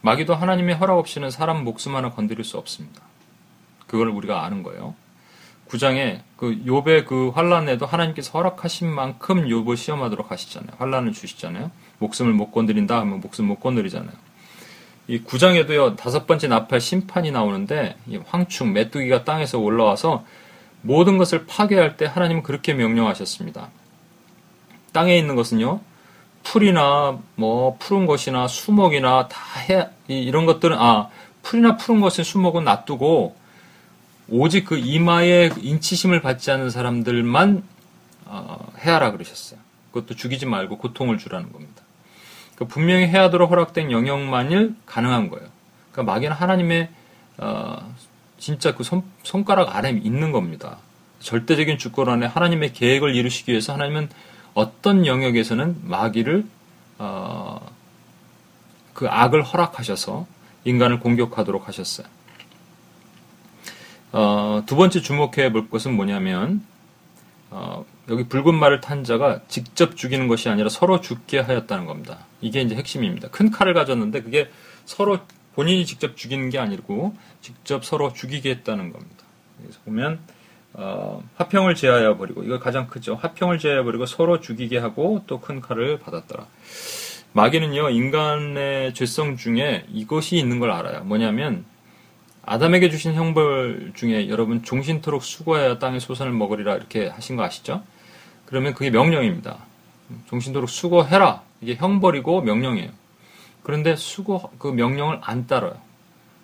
[0.00, 3.00] 마귀도 하나님의 허락 없이는 사람 목숨 하나 건드릴 수 없습니다.
[3.86, 4.96] 그걸 우리가 아는 거예요.
[5.68, 10.72] 9장에 그 욥의 그 환란에도 하나님께서 허락하신 만큼 욥을 시험하도록 하시잖아요.
[10.78, 11.70] 환란을 주시잖아요.
[11.98, 14.14] 목숨을 못 건드린다 하면 목숨 못 건드리잖아요.
[15.08, 20.24] 이 9장에도요 다섯 번째 나팔 심판이 나오는데 황충 메뚜기가 땅에서 올라와서
[20.86, 23.68] 모든 것을 파괴할 때 하나님은 그렇게 명령하셨습니다.
[24.92, 25.80] 땅에 있는 것은요
[26.42, 31.08] 풀이나 뭐 푸른 것이나 수목이나 다 해 이런 것들은 아
[31.42, 33.36] 풀이나 푸른 것은 수목은 놔두고
[34.28, 37.62] 오직 그 이마에 인치심을 받지 않는 사람들만
[38.26, 39.60] 어, 해하라 그러셨어요.
[39.92, 41.82] 그것도 죽이지 말고 고통을 주라는 겁니다.
[42.56, 45.48] 그 분명히 해하도록 허락된 영역만일 가능한 거예요.
[45.92, 46.88] 그러니까 마귀는 하나님의
[47.38, 47.94] 어,
[48.38, 50.78] 진짜 그 손, 손가락 아래 있는 겁니다.
[51.20, 54.08] 절대적인 주권 안에 하나님의 계획을 이루시기 위해서 하나님은
[54.54, 56.46] 어떤 영역에서는 마귀를
[56.98, 57.70] 어,
[58.94, 60.26] 그 악을 허락하셔서
[60.64, 62.06] 인간을 공격하도록 하셨어요.
[64.12, 66.64] 어, 두 번째 주목해 볼 것은 뭐냐면
[67.50, 72.18] 어, 여기 붉은 말을 탄 자가 직접 죽이는 것이 아니라 서로 죽게 하였다는 겁니다.
[72.40, 73.28] 이게 이제 핵심입니다.
[73.28, 74.50] 큰 칼을 가졌는데 그게
[74.84, 75.18] 서로
[75.56, 79.24] 본인이 직접 죽이는 게 아니고 직접 서로 죽이게 했다는 겁니다.
[79.60, 80.20] 그래서 보면
[80.74, 83.14] 어, 화평을 제하여 버리고 이거 가장 크죠.
[83.16, 86.46] 화평을 제하여 버리고 서로 죽이게 하고 또 큰 칼을 받았더라.
[87.32, 91.04] 마귀는요 인간의 죄성 중에 이것이 있는 걸 알아요.
[91.04, 91.64] 뭐냐면
[92.44, 97.82] 아담에게 주신 형벌 중에 여러분 종신토록 수고하여 땅의 소산을 먹으리라 이렇게 하신 거 아시죠?
[98.44, 99.56] 그러면 그게 명령입니다.
[100.28, 101.42] 종신토록 수고해라.
[101.62, 102.90] 이게 형벌이고 명령이에요.
[103.66, 105.74] 그런데 수고 그 명령을 안 따라요.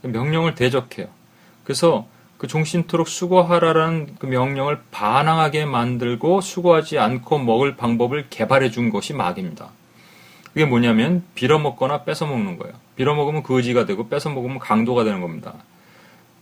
[0.03, 1.07] 명령을 대적해요.
[1.63, 2.05] 그래서
[2.37, 9.69] 그 종신토록 수고하라라는 그 명령을 반항하게 만들고 수고하지 않고 먹을 방법을 개발해 준 것이 마귀입니다.
[10.49, 12.75] 그게 뭐냐면 빌어먹거나 뺏어먹는 거예요.
[12.97, 15.55] 빌어먹으면 거지가 되고 뺏어먹으면 강도가 되는 겁니다.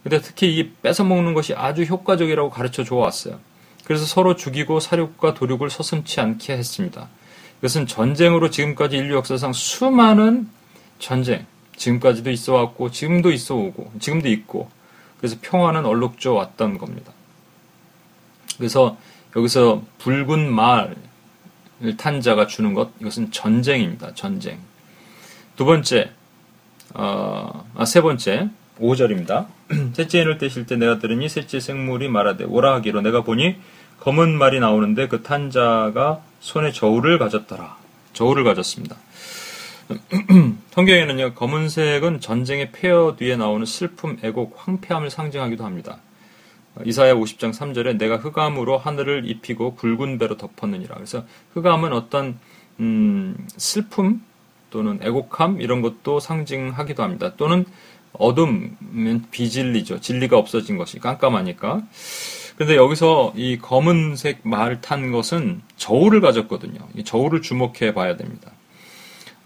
[0.03, 3.39] 근데 특히 이 뺏어 먹는 것이 아주 효과적이라고 가르쳐 줘 왔어요.
[3.85, 7.09] 그래서 서로 죽이고 사륙과 도륙을 서슴치 않게 했습니다.
[7.59, 10.49] 이것은 전쟁으로 지금까지 인류 역사상 수많은
[11.01, 14.71] 전쟁, 지금까지도 있어 왔고, 지금도 있어 오고, 지금도 있고,
[15.19, 17.13] 그래서 평화는 얼룩져 왔던 겁니다.
[18.57, 18.97] 그래서
[19.35, 20.97] 여기서 붉은 말을
[21.97, 24.15] 탄 자가 주는 것, 이것은 전쟁입니다.
[24.15, 24.59] 전쟁.
[25.57, 26.13] 두 번째,
[26.95, 29.47] 어, 아, 세 번째, 5절입니다.
[29.95, 33.57] 셋째 인을 떼실 때 내가 들으니 셋째 생물이 말하되 오라 하기로 내가 보니
[34.01, 37.77] 검은 말이 나오는데 그 탄자가 손에 저울을 가졌더라.
[38.15, 38.97] 저울을 가졌습니다.
[40.71, 45.99] 성경에는요, 검은색은 전쟁의 폐허 뒤에 나오는 슬픔, 애곡, 황폐함을 상징하기도 합니다.
[46.85, 50.95] 이사야 50장 3절에 내가 흑암으로 하늘을 입히고 붉은 배로 덮었느니라.
[50.95, 51.25] 그래서
[51.55, 52.39] 흑암은 어떤
[52.79, 54.23] 음, 슬픔
[54.71, 57.33] 또는 애곡함 이런 것도 상징하기도 합니다.
[57.37, 57.65] 또는
[58.13, 60.01] 어둠은 비진리죠.
[60.01, 61.83] 진리가 없어진 것이 깜깜하니까.
[62.57, 66.79] 근데 여기서 이 검은색 말 탄 것은 저울을 가졌거든요.
[66.95, 68.53] 이 저울을 주목해 봐야 됩니다.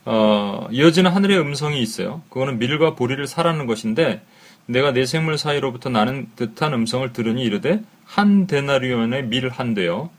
[0.05, 2.23] 어, 이어지는 하늘의 음성이 있어요.
[2.29, 4.23] 그거는 밀과 보리를 사라는 것인데
[4.67, 10.11] 내가 내 생물 사이로부터 나는 듯한 음성을 들으니 이르되 한 데나리온의 밀 한 대요.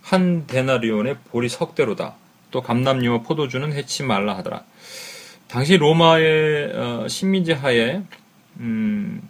[0.00, 2.14] 한 데나리온의 보리 석 대로다.
[2.50, 4.64] 또 감남류와 포도주는 해치 말라 하더라.
[5.48, 8.02] 당시 로마의 어, 식민지 하에
[8.58, 9.22] 음,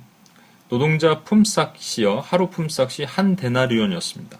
[0.68, 4.38] 노동자 품삯이요 하루 품삯이 한 데나리온이었습니다.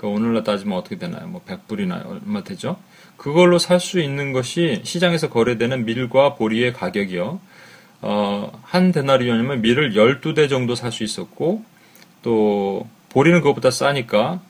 [0.00, 1.28] 그러니까 오늘날 따지면 어떻게 되나요?
[1.28, 2.78] 뭐 100불이나 얼마 되죠?
[3.18, 7.38] 그걸로 살 수 있는 것이 시장에서 거래되는 밀과 보리의 가격이요.
[8.00, 11.62] 어, 한 데나리온이면 밀을 12대 정도 살 수 있었고
[12.22, 14.40] 또 보리는 그것보다 싸니까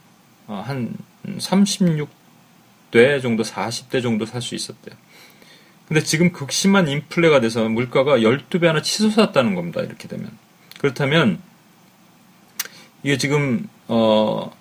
[0.47, 0.95] 어, 한
[1.27, 4.95] 36대 정도 40대 정도 살 수 있었대요.
[5.89, 9.81] 근데 지금 극심한 인플레가 돼서 물가가 12배 하나 치솟았다는 겁니다.
[9.81, 10.31] 이렇게 되면.
[10.79, 11.41] 그렇다면
[13.03, 14.53] 이게 지금 어,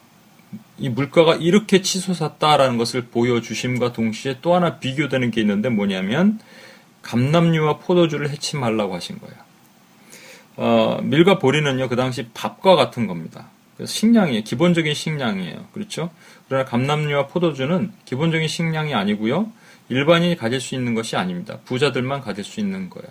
[0.80, 6.40] 이 물가가 이렇게 치솟았다라는 것을 보여주심과 동시에 또 하나 비교되는 게 있는데 뭐냐면
[7.02, 9.36] 감남류와 포도주를 해치 말라고 하신 거예요.
[10.56, 13.50] 어, 밀과 보리는요 그 당시 밥과 같은 겁니다.
[13.84, 14.44] 식량이에요.
[14.44, 15.68] 기본적인 식량이에요.
[15.74, 16.10] 그렇죠?
[16.48, 19.52] 그러나 감남류와 포도주는 기본적인 식량이 아니고요.
[19.90, 21.60] 일반인이 가질 수 있는 것이 아닙니다.
[21.66, 23.08] 부자들만 가질 수 있는 거예요.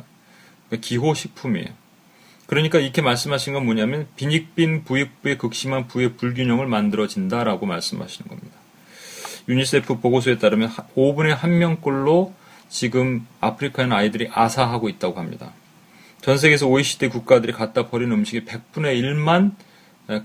[0.69, 1.69] 그러니까 기호식품이에요.
[2.49, 8.57] 그러니까 이렇게 말씀하신 건 뭐냐면 빈익빈 부익부의 극심한 부의 불균형을 만들어진다라고 말씀하시는 겁니다.
[9.49, 12.33] 유니세프 보고서에 따르면 5분의 1명꼴로
[12.71, 15.53] 지금 아프리카의 아이들이 아사하고 있다고 합니다.
[16.23, 19.53] 전 세계에서 OECD 국가들이 갖다 버린 음식의 100분의 1만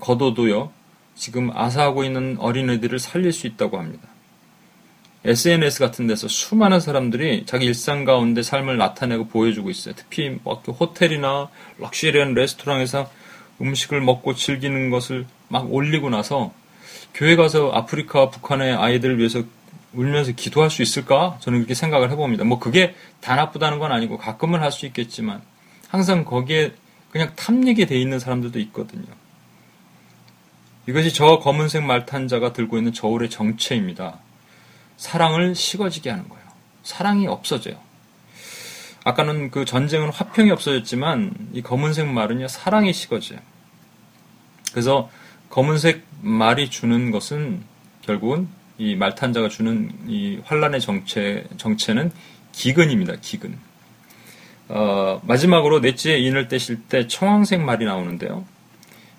[0.00, 0.72] 걷어도요,
[1.14, 4.08] 지금 아사하고 있는 어린애들을 살릴 수 있다고 합니다.
[5.24, 9.94] SNS 같은 데서 수많은 사람들이 자기 일상 가운데 삶을 나타내고 보여주고 있어요.
[9.96, 13.10] 특히 뭐 호텔이나 럭셔리한 레스토랑에서
[13.60, 16.52] 음식을 먹고 즐기는 것을 막 올리고 나서
[17.14, 19.42] 교회 가서 아프리카, 북한의 아이들을 위해서
[19.94, 21.38] 울면서 기도할 수 있을까?
[21.40, 22.44] 저는 그렇게 생각을 해봅니다.
[22.44, 25.40] 뭐 그게 다 나쁘다는 건 아니고 가끔은 할 수 있겠지만
[25.88, 26.72] 항상 거기에
[27.10, 29.04] 그냥 탐닉이 돼 있는 사람들도 있거든요.
[30.86, 34.18] 이것이 저 검은색 말탄자가 들고 있는 저울의 정체입니다.
[34.96, 36.44] 사랑을 식어지게 하는 거예요.
[36.82, 37.76] 사랑이 없어져요.
[39.04, 43.38] 아까는 그 전쟁은 화평이 없어졌지만 이 검은색 말은요 사랑이 식어져요.
[44.72, 45.10] 그래서
[45.50, 47.62] 검은색 말이 주는 것은
[48.02, 52.10] 결국은 이 말탄자가 주는 이 환란의 정체 정체는
[52.52, 53.14] 기근입니다.
[53.20, 53.56] 기근.
[54.68, 58.44] 어, 마지막으로 넷째 인을 떼실 때 청황색 말이 나오는데요.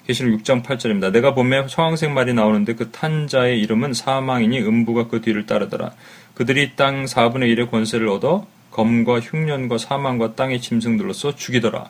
[0.07, 1.11] 계시록 6장 8절입니다.
[1.11, 5.93] 내가 봄에 청황색 말이 나오는데 그 탄자의 이름은 사망이니 음부가 그 뒤를 따르더라.
[6.35, 11.89] 그들이 땅 4분의 1의 권세를 얻어 검과 흉년과 사망과 땅의 짐승들로서 죽이더라.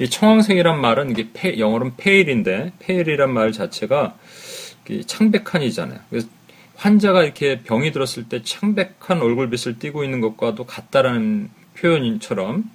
[0.00, 4.16] 이 청황색이란 말은 이게 페, 영어로는 pale인데 pale이란 말 자체가
[5.06, 5.98] 창백한이잖아요.
[6.10, 6.28] 그래서
[6.76, 12.70] 환자가 이렇게 병이 들었을 때 창백한 얼굴빛을 띠고 있는 것과도 같다라는 표현처럼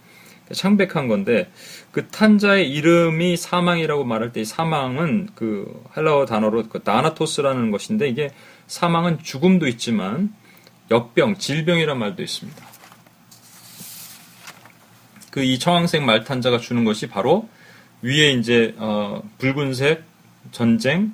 [0.51, 1.49] 창백한 건데
[1.91, 8.31] 그 탄자의 이름이 사망이라고 말할 때 사망은 그 헬라어 단어로 그 타나토스라는 것인데 이게
[8.67, 10.33] 사망은 죽음도 있지만
[10.91, 12.73] 역병, 질병이란 말도 있습니다.
[15.33, 17.49] 그 이 청황색 말탄자가 주는 것이 바로
[18.03, 20.03] 위에 이제 어 붉은색
[20.51, 21.13] 전쟁,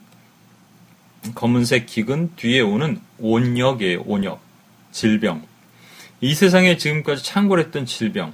[1.35, 4.01] 검은색 기근 뒤에 오는 온역이에요.
[4.05, 4.41] 온역,
[4.91, 5.47] 질병.
[6.19, 8.33] 이 세상에 지금까지 창궐했던 질병,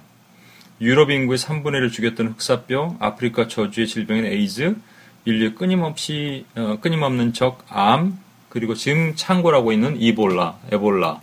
[0.82, 4.76] 유럽 인구의 3분의 1을 죽였던 흑사병, 아프리카 저주의 질병인 에이즈,
[5.24, 11.22] 인류 끊임없이 어, 끊임없는 적 암, 그리고 지금 창궐하고 있는 이볼라, 에볼라,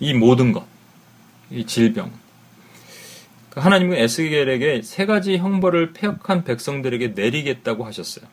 [0.00, 0.66] 이 모든 것,
[1.50, 2.10] 이 질병.
[3.50, 8.26] 그 하나님은 에스겔에게 세 가지 형벌을 폐역한 백성들에게 내리겠다고 하셨어요.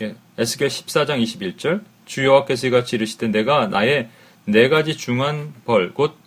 [0.00, 4.08] 예, 에스겔 14장 21절 주 여호와께서 이같이 이르시되 내가 나의
[4.44, 6.21] 네 가지 중한 벌, 곧 어,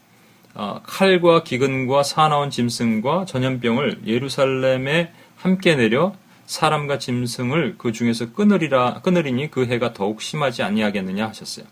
[0.55, 6.15] 칼과 기근과 사나운 짐승과 전염병을 예루살렘에 함께 내려
[6.45, 11.65] 사람과 짐승을 그 중에서 끊으리라 끊으리니 그 해가 더욱 심하지 아니하겠느냐 하셨어요.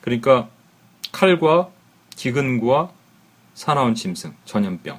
[0.00, 0.48] 그러니까
[1.12, 1.68] 칼과
[2.16, 2.90] 기근과
[3.54, 4.98] 사나운 짐승, 전염병.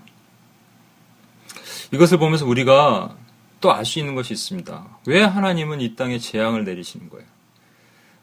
[1.94, 3.16] 이것을 보면서 우리가
[3.60, 4.86] 또 알 수 있는 것이 있습니다.
[5.08, 7.26] 왜 하나님은 이 땅에 재앙을 내리시는 거예요?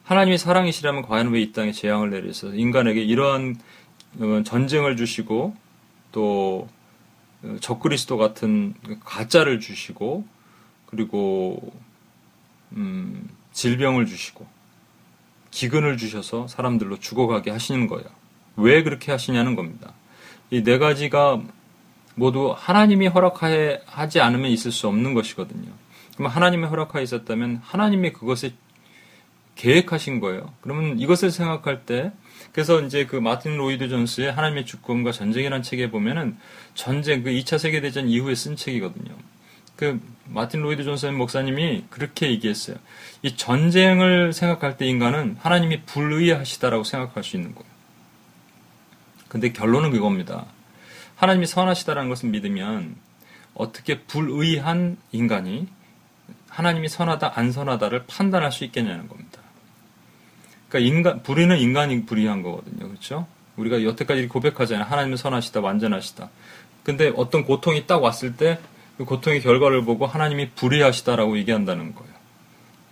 [0.05, 3.84] 하나님이 사랑이시라면 과연 왜 이 땅에 재앙을 내리셔서 인간에게 이러한 어,
[4.45, 5.57] 전쟁을 주시고
[6.13, 6.69] 또
[7.43, 8.75] 어, 적그리스도 같은
[9.05, 10.27] 가짜를 주시고
[10.87, 11.73] 그리고
[12.73, 14.47] 음, 질병을 주시고
[15.51, 18.07] 기근을 주셔서 사람들로 죽어가게 하시는 거예요.
[18.57, 19.93] 왜 그렇게 하시냐는 겁니다.
[20.51, 21.43] 이 네 가지가
[22.15, 25.71] 모두 하나님이 허락하지 않으면 있을 수 없는 것이거든요.
[26.17, 28.53] 그럼 하나님의 허락하에 있었다면 하나님의 그것을
[29.57, 30.53] 계획하신 거예요.
[30.61, 32.13] 그러면 이것을 생각할 때
[32.55, 36.39] 그래서 이제 그 마틴 로이드 존스의 하나님의 주권과 전쟁이라는 책에 보면은
[36.75, 39.13] 전쟁 그 2차 세계 대전 이후에 쓴 책이거든요.
[39.75, 42.77] 그 마틴 로이드 존스 목사님이 그렇게 얘기했어요.
[43.23, 47.69] 이 전쟁을 생각할 때 인간은 하나님이 불의하시다라고 생각할 수 있는 거예요.
[49.27, 50.47] 근데 결론은 그겁니다.
[51.17, 52.95] 하나님이 선하시다라는 것을 믿으면
[53.55, 55.67] 어떻게 불의한 인간이
[56.49, 59.41] 하나님이 선하다 안 선하다를 판단할 수 있겠냐는 겁니다.
[60.75, 62.89] 그러니까 인간 불의는 인간이 불의한 거거든요.
[62.89, 63.27] 그렇죠?
[63.57, 64.85] 우리가 여태까지 고백하잖아요.
[64.85, 66.29] 하나님은 선하시다, 완전하시다.
[66.83, 68.59] 근데 어떤 고통이 딱 왔을 때
[68.97, 72.15] 그 고통의 결과를 보고 하나님이 불의하시다라고 얘기한다는 거예요.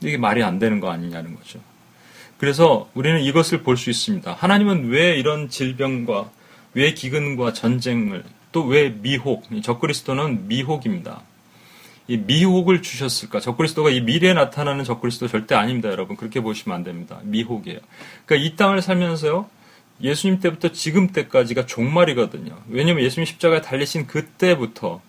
[0.01, 1.61] 이게 말이 안 되는 거 아니냐는 거죠.
[2.39, 4.33] 그래서 우리는 이것을 볼 수 있습니다.
[4.33, 6.31] 하나님은 왜 이런 질병과
[6.75, 11.23] 왜 기근과 전쟁을 또 왜 미혹, 적그리스도는 미혹입니다.
[12.09, 13.41] 이 미혹을 주셨을까?
[13.41, 16.17] 적그리스도가 이 미래에 나타나는 적그리스도 절대 아닙니다, 여러분.
[16.17, 17.21] 그렇게 보시면 안 됩니다.
[17.23, 17.79] 미혹이에요.
[18.27, 19.49] 그러니까 이 땅을 살면서요.
[20.03, 22.57] 예수님 때부터 지금 때까지가 종말이거든요.
[22.69, 25.01] 왜냐하면 예수님 십자가에 달리신 그때부터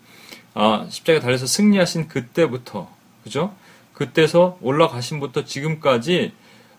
[0.53, 2.89] 아, 십자가에 달려서 승리하신 그때부터
[3.23, 3.55] 그죠?
[3.93, 6.33] 그때서 올라가신부터 지금까지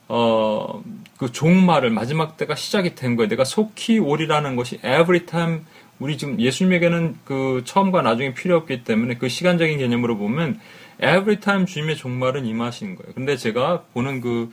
[0.07, 0.83] 어,
[1.17, 3.29] 그 종말을 마지막 때가 시작이 된 거예요.
[3.29, 5.61] 내가 속히 오리라는 것이 every time
[5.99, 10.61] 우리 지금 예수님에게는 그 처음과 나중에 필요 없기 때문에 그 시간적인 개념으로 보면
[10.99, 13.15] every time 주님의 종말은 임하시는 거예요.
[13.15, 14.51] 근데 제가 보는 그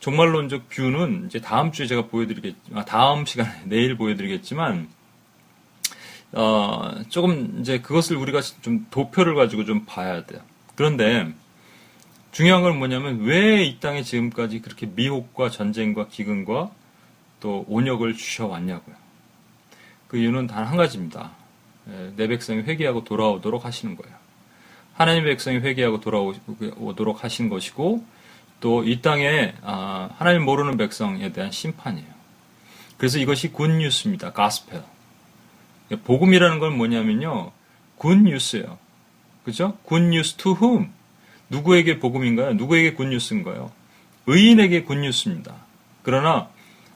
[0.00, 4.88] 종말론적 뷰는 이제 다음 주에 제가 보여드리겠, 아, 다음 시간에 내일 보여드리겠지만,
[6.32, 10.40] 어, 조금 이제 그것을 우리가 좀 도표를 가지고 좀 봐야 돼요.
[10.74, 11.32] 그런데
[12.32, 16.70] 중요한 건 뭐냐면 왜 이 땅에 지금까지 그렇게 미혹과 전쟁과 기근과
[17.40, 19.03] 또 온역을 주셔왔냐고요.
[20.14, 21.32] 그 이유는 단 한 가지입니다.
[21.90, 24.14] 예, 내 백성이 회개하고 돌아오도록 하시는 거예요.
[24.94, 28.04] 하나님의 백성이 회개하고 돌아오도록 하신 것이고
[28.60, 32.06] 또 이 땅에 아, 하나님 모르는 백성에 대한 심판이에요.
[32.96, 34.32] 그래서 이것이 good news입니다.
[34.32, 34.84] Gospel.
[36.04, 37.50] 복음이라는 건 뭐냐면요.
[37.98, 38.78] Good news예요.
[39.44, 39.76] 그죠?
[39.82, 40.90] Good news to whom?
[41.50, 42.54] 누구에게 복음인가요?
[42.54, 43.72] 누구에게 good news인가요?
[44.28, 45.56] 의인에게 good news입니다.
[46.04, 46.50] 그러나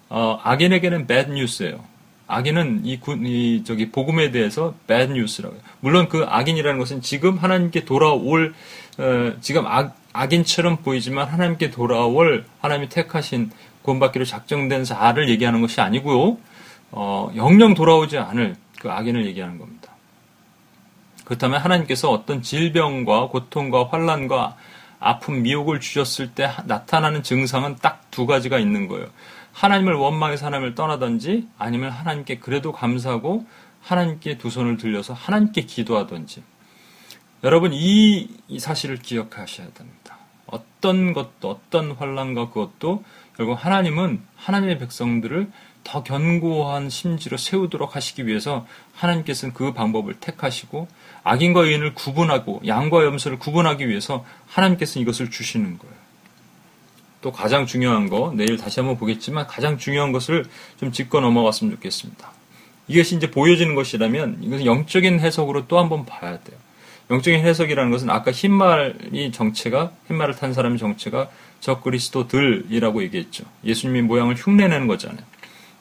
[0.09, 1.98] 어, 악인에게는 bad news예요.
[2.29, 5.59] 악인은 이, 군, 이 저기 복음에 대해서 bad news라고요.
[5.81, 8.55] 물론 그 악인이라는 것은 지금 하나님께 돌아올
[8.99, 13.51] 어, 지금 악, 악인처럼 보이지만 하나님께 돌아올 하나님이 택하신
[13.83, 16.37] 구원받기로 작정된 자를 얘기하는 것이 아니고요.
[16.91, 19.93] 어, 영영 돌아오지 않을 그 악인을 얘기하는 겁니다.
[21.25, 24.57] 그렇다면 하나님께서 어떤 질병과 고통과 환란과
[25.01, 29.07] 아픔, 미혹을 주셨을 때 나타나는 증상은 딱 두 가지가 있는 거예요.
[29.59, 33.45] 하나님을 원망해서 하나님을 떠나든지 아니면 하나님께 그래도 감사하고
[33.83, 36.45] 하나님께 두 손을 들려서 하나님께 기도하든지
[37.43, 40.17] 여러분 이, 이 사실을 기억하셔야 됩니다.
[40.47, 43.03] 어떤 것도 어떤 환란과 그것도
[43.37, 45.51] 결국 하나님은 하나님의 백성들을
[45.83, 50.87] 더 견고한 심지로 세우도록 하시기 위해서 하나님께서는 그 방법을 택하시고
[51.25, 56.08] 악인과 의인을 구분하고 양과 염소를 구분하기 위해서 하나님께서는 이것을 주시는 거예요.
[57.29, 60.47] 또 가장 중요한 거 내일 다시 한번 보겠지만 가장 중요한 것을
[60.81, 62.33] 좀 짚고 넘어갔으면 좋겠습니다.
[62.87, 66.57] 이것이 이제 보여지는 것이라면 이것은 영적인 해석으로 또 한번 봐야 돼요.
[67.11, 71.29] 영적인 해석이라는 것은 아까 흰말이 정체가 흰말을 탄 사람의 정체가
[71.61, 73.45] 적 그리스도들이라고 얘기했죠.
[73.63, 75.21] 예수님의 모양을 흉내내는 거잖아요.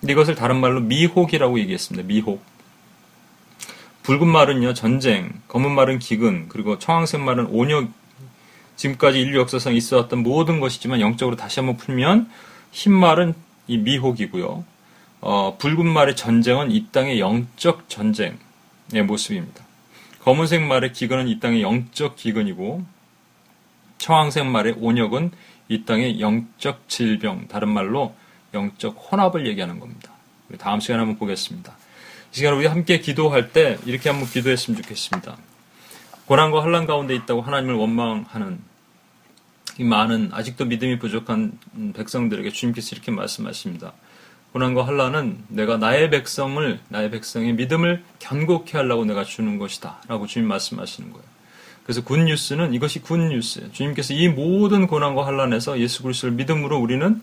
[0.02, 2.06] 근데 이것을 다른 말로 미혹이라고 얘기했습니다.
[2.10, 2.44] 미혹.
[4.04, 7.88] 붉은 말은요 전쟁, 검은 말은 기근, 그리고 청황색 말은 온역.
[8.78, 12.30] 지금까지 인류 역사상 있어왔던 모든 것이지만 영적으로 다시 한번 풀면
[12.72, 13.34] 흰 말은
[13.68, 14.64] 이 미혹이고요.
[15.20, 18.38] 어, 붉은 말의 전쟁은 이 땅의 영적 전쟁의
[19.06, 19.66] 모습입니다.
[20.22, 22.84] 검은색 말의 기근은 이 땅의 영적 기근이고
[23.98, 25.32] 청황색 말의 온역은
[25.70, 28.16] 이 땅의 영적 질병, 다른 말로
[28.54, 30.12] 영적 혼합을 얘기하는 겁니다.
[30.60, 31.76] 다음 시간에 한번 보겠습니다.
[32.32, 35.38] 이 시간 우리 함께 기도할 때 이렇게 한번 기도했으면 좋겠습니다.
[36.28, 38.60] 고난과 환란 가운데 있다고 하나님을 원망하는
[39.80, 41.58] 이 많은 아직도 믿음이 부족한
[41.94, 43.94] 백성들에게 주님께서 이렇게 말씀하십니다.
[44.52, 51.12] 고난과 환란은 내가 나의 백성을 나의 백성의 믿음을 견고케 하려고 내가 주는 것이다라고 주님 말씀하시는
[51.12, 51.26] 거예요.
[51.84, 53.72] 그래서 good news는 이것이 good news예요.
[53.72, 57.22] 주님께서 이 모든 고난과 환란에서 예수 그리스도를 믿음으로 우리는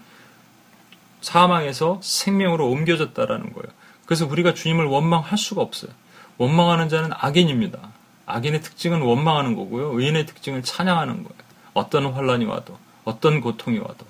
[1.20, 3.68] 사망에서 생명으로 옮겨졌다라는 거예요.
[4.06, 5.90] 그래서 우리가 주님을 원망할 수가 없어요.
[6.38, 7.90] 원망하는 자는 악인입니다.
[8.26, 9.98] 악인의 특징은 원망하는 거고요.
[9.98, 11.44] 의인의 특징은 찬양하는 거예요.
[11.74, 14.06] 어떤 환란이 와도, 어떤 고통이 와도.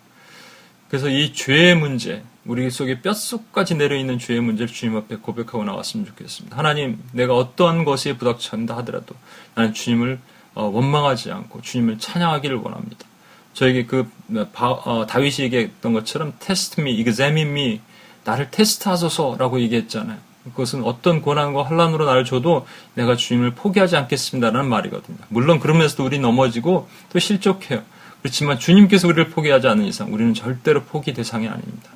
[0.88, 6.56] 그래서 이 죄의 문제, 우리 속에 뼛속까지 내려있는 죄의 문제를 주님 앞에 고백하고 나왔으면 좋겠습니다.
[6.56, 9.14] 하나님, 내가 어떠한 것에 부닥친다 하더라도
[9.54, 10.20] 나는 주님을
[10.54, 13.06] 어, 원망하지 않고 주님을 찬양하기를 원합니다.
[13.54, 14.08] 저에게 그
[14.54, 17.80] 어, 다윗이 얘기했던 것처럼 테스트 미, examine me,
[18.24, 20.18] 나를 테스트하소서라고 얘기했잖아요.
[20.50, 25.18] 그것은 어떤 고난과 환란으로 나를 줘도 내가 주님을 포기하지 않겠습니다라는 말이거든요.
[25.28, 27.82] 물론 그러면서도 우리 넘어지고 또 실족해요.
[28.20, 31.90] 그렇지만 주님께서 우리를 포기하지 않는 이상 우리는 절대로 포기 대상이 아닙니다.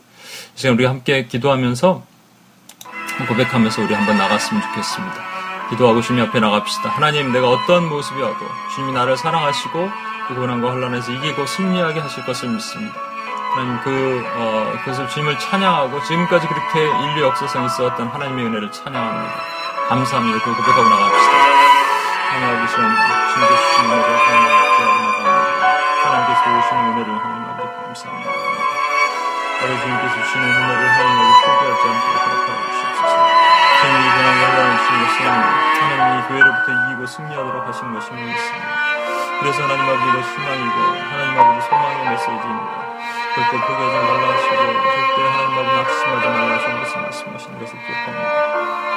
[0.54, 2.04] 이 시간 우리가 함께 기도하면서
[3.28, 5.14] 고백하면서 우리 한번 나갔으면 좋겠습니다.
[5.70, 6.88] 기도하고 주님 앞에 나갑시다.
[6.88, 8.38] 하나님 내가 어떤 모습이 와도
[8.74, 9.90] 주님이 나를 사랑하시고
[10.28, 12.94] 그 고난과 혼란에서 이기고 승리하게 하실 것을 믿습니다.
[13.54, 19.34] 하나님 그 어, 그래서 주님을 찬양하고 지금까지 그렇게 인류 역사상 있어왔던 하나님의 은혜를 찬양합니다.
[19.88, 20.44] 감사합니다.
[20.44, 21.32] 그 고백하고 나갑시다.
[22.30, 25.28] 하나님 아버지 주님께 주신 은혜를 하나님 나갑니다.
[26.04, 28.30] 하나님께서 오시는 은혜를 하나님 아버지 감사합니다.
[29.58, 33.16] 아버지 주님께서 주시는 은혜를 하나님 아버지 포기하지 않도록 허락하여 주시옵소서.
[33.80, 35.18] 주님이 혼란을 주신 것은
[35.88, 38.68] 하나님이 교회로부터 이기고 승리하도록 하신 것이 믿습니다.
[39.40, 40.78] 그래서 하나님 아버지가 희망이고
[41.10, 42.87] 하나님 아버지 소망의 메시지입니다.
[43.38, 48.26] 절대 포기하지 말라 하시고 절대 하나님 아버지 낙심하지 말라 하시는 것을 말씀하시는 것을 기억합니다.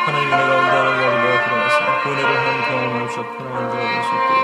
[0.02, 4.42] 하나님의 은혜 가운데 하나님 내가 들어가서 그 은혜를 하나님 경험하여 주셔 편안한 데가 될수 있도록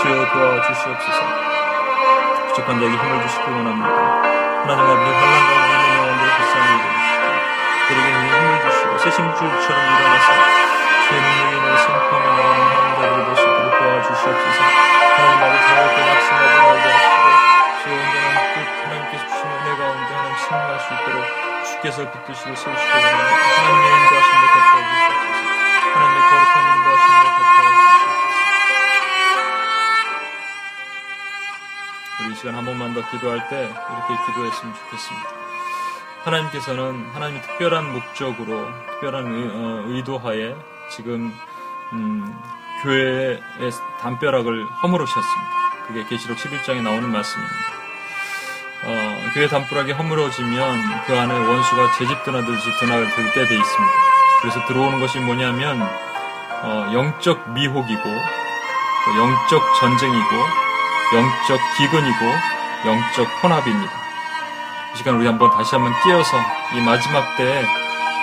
[0.00, 1.20] 주여 도와주시옵소서
[2.48, 3.98] 부족한 자에게 힘을 주시기 원합니다.
[4.64, 7.24] 하나님 아버지 환란 가운데 있는 영혼들을 불쌍히 여겨주시고
[7.88, 10.28] 그에게 힘을 주시고 새심줄처럼 일어나서
[11.04, 14.60] 주의 능력에 내가 선포하며 나가는 하나님 자들이 될수 있도록 도와주시옵소서
[15.12, 17.20] 하나님 아버지 절대 낙심하지 말게 하시고
[17.84, 18.25] 주의 온전한
[20.46, 21.24] 승리할 수 있도록
[21.64, 23.36] 주께서 붙드시고 세우시기 바랍니다.
[23.56, 25.36] 하나님의 인도하심을 덮어 주시옵소서.
[25.94, 27.86] 하나님의 거룩한 인도하심을 덮어 주시옵소서.
[32.22, 35.28] 우리 이 시간 한 번만 더 기도할 때 이렇게 기도했으면 좋겠습니다.
[36.24, 40.54] 하나님께서는 하나님의 특별한 목적으로 특별한 의, 어, 도하에
[40.90, 41.32] 지금
[41.92, 42.40] 음,
[42.82, 43.40] 교회의
[44.00, 45.56] 담벼락을 허물으셨습니다.
[45.86, 47.75] 그게 계시록 11장에 나오는 말씀입니다.
[49.36, 53.94] 어, 교회 담벼락이 허물어지면 그 안에 원수가 제 집 드나들듯이 드나들 때 돼 있습니다.
[54.40, 55.82] 그래서 들어오는 것이 뭐냐면
[56.62, 58.08] 어, 영적 미혹이고
[59.18, 60.36] 영적 전쟁이고
[61.14, 62.24] 영적 기근이고
[62.86, 63.92] 영적 혼합입니다.
[64.94, 66.36] 이 시간 우리 한번 다시 한번 뛰어서
[66.74, 67.62] 이 마지막 때에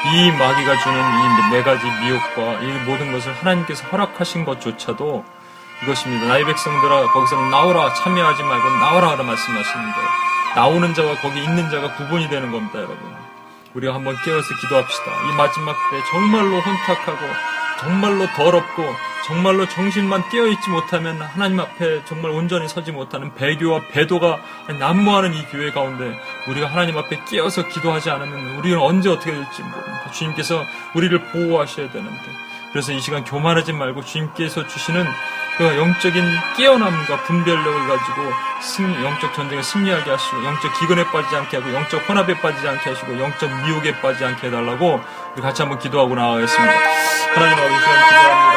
[0.06, 5.24] 이 마귀가 주는 이 네 가지 미혹과 이 모든 것을 하나님께서 허락하신 것조차도
[5.84, 6.26] 이것입니다.
[6.26, 12.30] 나의 백성들아 거기서 나오라 참여하지 말고 나오라 하라 말씀하시는데 나오는 자와 거기 있는 자가 구분이
[12.30, 12.98] 되는 겁니다, 여러분.
[13.74, 15.06] 우리가 한번 깨어서 기도합시다.
[15.32, 18.84] 이 마지막 때 정말로 혼탁하고 정말로 더럽고
[19.26, 24.40] 정말로 정신만 깨어있지 못하면 하나님 앞에 정말 온전히 서지 못하는 배교와 배도가
[24.80, 30.12] 난무하는 이 교회 가운데 우리가 하나님 앞에 깨어서 기도하지 않으면 우리는 언제 어떻게 될지 모릅니다.
[30.12, 32.22] 주님께서 우리를 보호하셔야 되는데
[32.72, 35.06] 그래서 이 시간 교만하지 말고 주님께서 주시는
[35.58, 36.26] 그 영적인
[36.58, 42.34] 깨어남과 분별력을 가지고 승리, 영적 전쟁에 승리하게 하시고 영적 기근에 빠지지 않게 하고 영적 혼합에
[42.42, 45.00] 빠지지 않게 하시고 영적 미혹에 빠지지 않게 해달라고
[45.36, 46.74] 우리 같이 한번 기도하고 나가겠습니다.
[47.36, 48.54] 하나님 아버지 시간 기도합니다.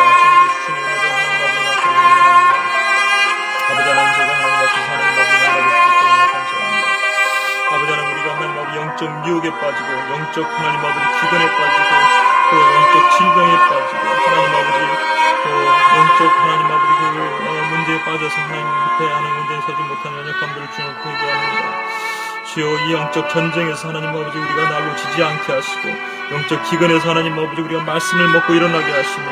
[8.76, 11.90] 영적 미혹에 빠지고 영적 하나님 아버지 기근에 빠지고
[12.50, 13.75] 또 영적 질병에 빠지고
[22.56, 25.88] 주여 이 영적 전쟁에서 하나님 아버지 우리가 날로 지지 않게 하시고
[26.32, 29.26] 영적 기근에서 하나님 아버지 우리가 말씀을 먹고 일어나게 하시며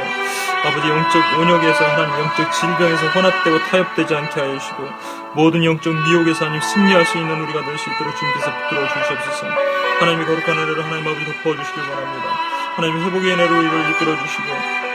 [0.62, 4.88] 아버지 영적 온역에서 하나님 영적 질병에서 혼합되고 타협되지 않게 하여 주시고
[5.36, 9.46] 모든 영적 미혹에서 하나님 승리할 수 있는 우리가 될 수 있도록 주님께서 붙들어 주시옵소서.
[10.00, 12.24] 하나님의 거룩한 은혜를 하나님 아버지 덮어주시길 바랍니다.
[12.76, 14.48] 하나님 회복의 은혜로 이를 이끌어 주시고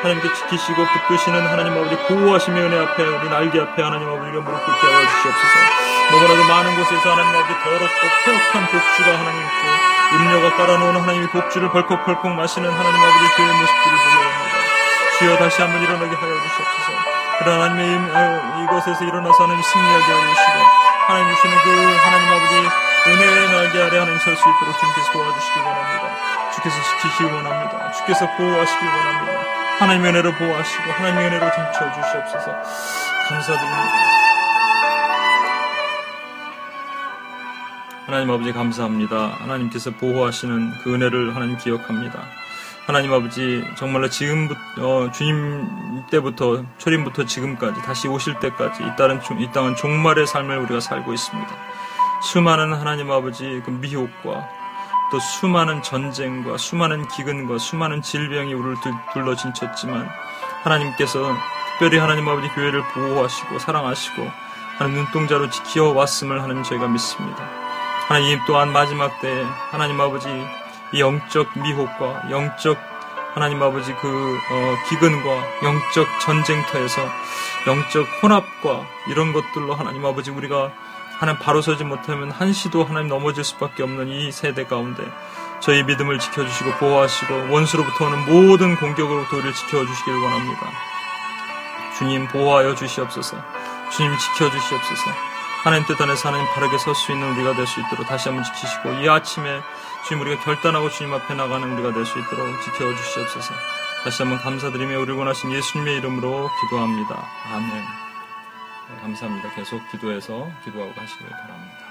[0.03, 4.85] 하나님께 지키시고 붙드시는 하나님 아버지 보호하시며 은혜 앞에 우리 날개 앞에 하나님 아버지가 무릎 꿇게
[4.85, 11.29] 하여 주시옵소서 너무나도 많은 곳에서 하나님 아버지 더럽고 폐역한 독주가 하나님 있고 음료가 깔아놓은 하나님의
[11.31, 14.57] 독주를 벌컥벌컥 마시는 하나님 아버지 교의 모습들을 보게 합니다.
[15.19, 16.91] 주여 다시 한번 일어나게 하여 주시옵소서.
[17.39, 20.57] 그런 하나님의 어, 이곳에서 일어나서 하나님 승리하게 하여 주시고
[21.07, 22.69] 하나님 주시는 그 하나님 아버지
[23.07, 26.51] 은혜의 날개 아래 하나님 설 수 있도록 주님께서 도와주시기 원합니다.
[26.55, 27.91] 주께서 지키시기 원합니다.
[27.93, 29.39] 주께서 보호하시기 원합니다.
[29.79, 32.51] 하나님의 은혜로 보호하시고 하나님의 은혜로 등쳐 주시옵소서.
[33.29, 34.28] 감사드립니다.
[38.09, 39.37] 하나님 아버지 감사합니다.
[39.37, 42.23] 하나님께서 보호하시는 그 은혜를 하나님 기억합니다.
[42.87, 49.51] 하나님 아버지 정말로 지금부터 어, 주님 때부터 초림부터 지금까지 다시 오실 때까지 이 땅은 이
[49.51, 51.55] 땅은 종말의 삶을 우리가 살고 있습니다.
[52.23, 54.49] 수많은 하나님 아버지 그 미혹과
[55.11, 58.77] 또 수많은 전쟁과 수많은 기근과 수많은 질병이 우리를
[59.13, 60.09] 둘러 진쳤지만
[60.63, 61.31] 하나님께서
[61.73, 64.27] 특별히 하나님 아버지 교회를 보호하시고 사랑하시고
[64.79, 67.68] 하나님 눈동자로 지켜왔음을 하는 저희가 믿습니다.
[68.09, 70.27] 하나님 또한 마지막 때에 하나님 아버지
[70.91, 72.75] 이 영적 미혹과 영적
[73.35, 75.29] 하나님 아버지 그 어, 기근과
[75.63, 77.07] 영적 전쟁터에서
[77.67, 80.71] 영적 혼합과 이런 것들로 하나님 아버지 우리가
[81.19, 85.03] 하나님 바로 서지 못하면 한시도 하나님 넘어질 수밖에 없는 이 세대 가운데
[85.59, 90.71] 저희 믿음을 지켜주시고 보호하시고 원수로부터 오는 모든 공격으로부터 우리를 지켜주시길 원합니다.
[91.99, 93.37] 주님 보호하여 주시옵소서.
[93.91, 95.28] 주님 지켜주시옵소서.
[95.63, 98.93] 하나님 뜻 안에서 하나님 바르게 설 수 있는 우리가 될 수 있도록 다시 한번 지키시고
[98.93, 99.61] 이 아침에
[100.07, 103.53] 주님 우리가 결단하고 주님 앞에 나가는 우리가 될 수 있도록 지켜주시옵소서.
[104.03, 107.27] 다시 한번 감사드리며 우리를 원하신 예수님의 이름으로 기도합니다.
[107.53, 107.69] 아멘.
[108.89, 109.49] 네, 감사합니다.
[109.55, 111.88] 계속 기도해서 기도하고 가시길 바랍니다.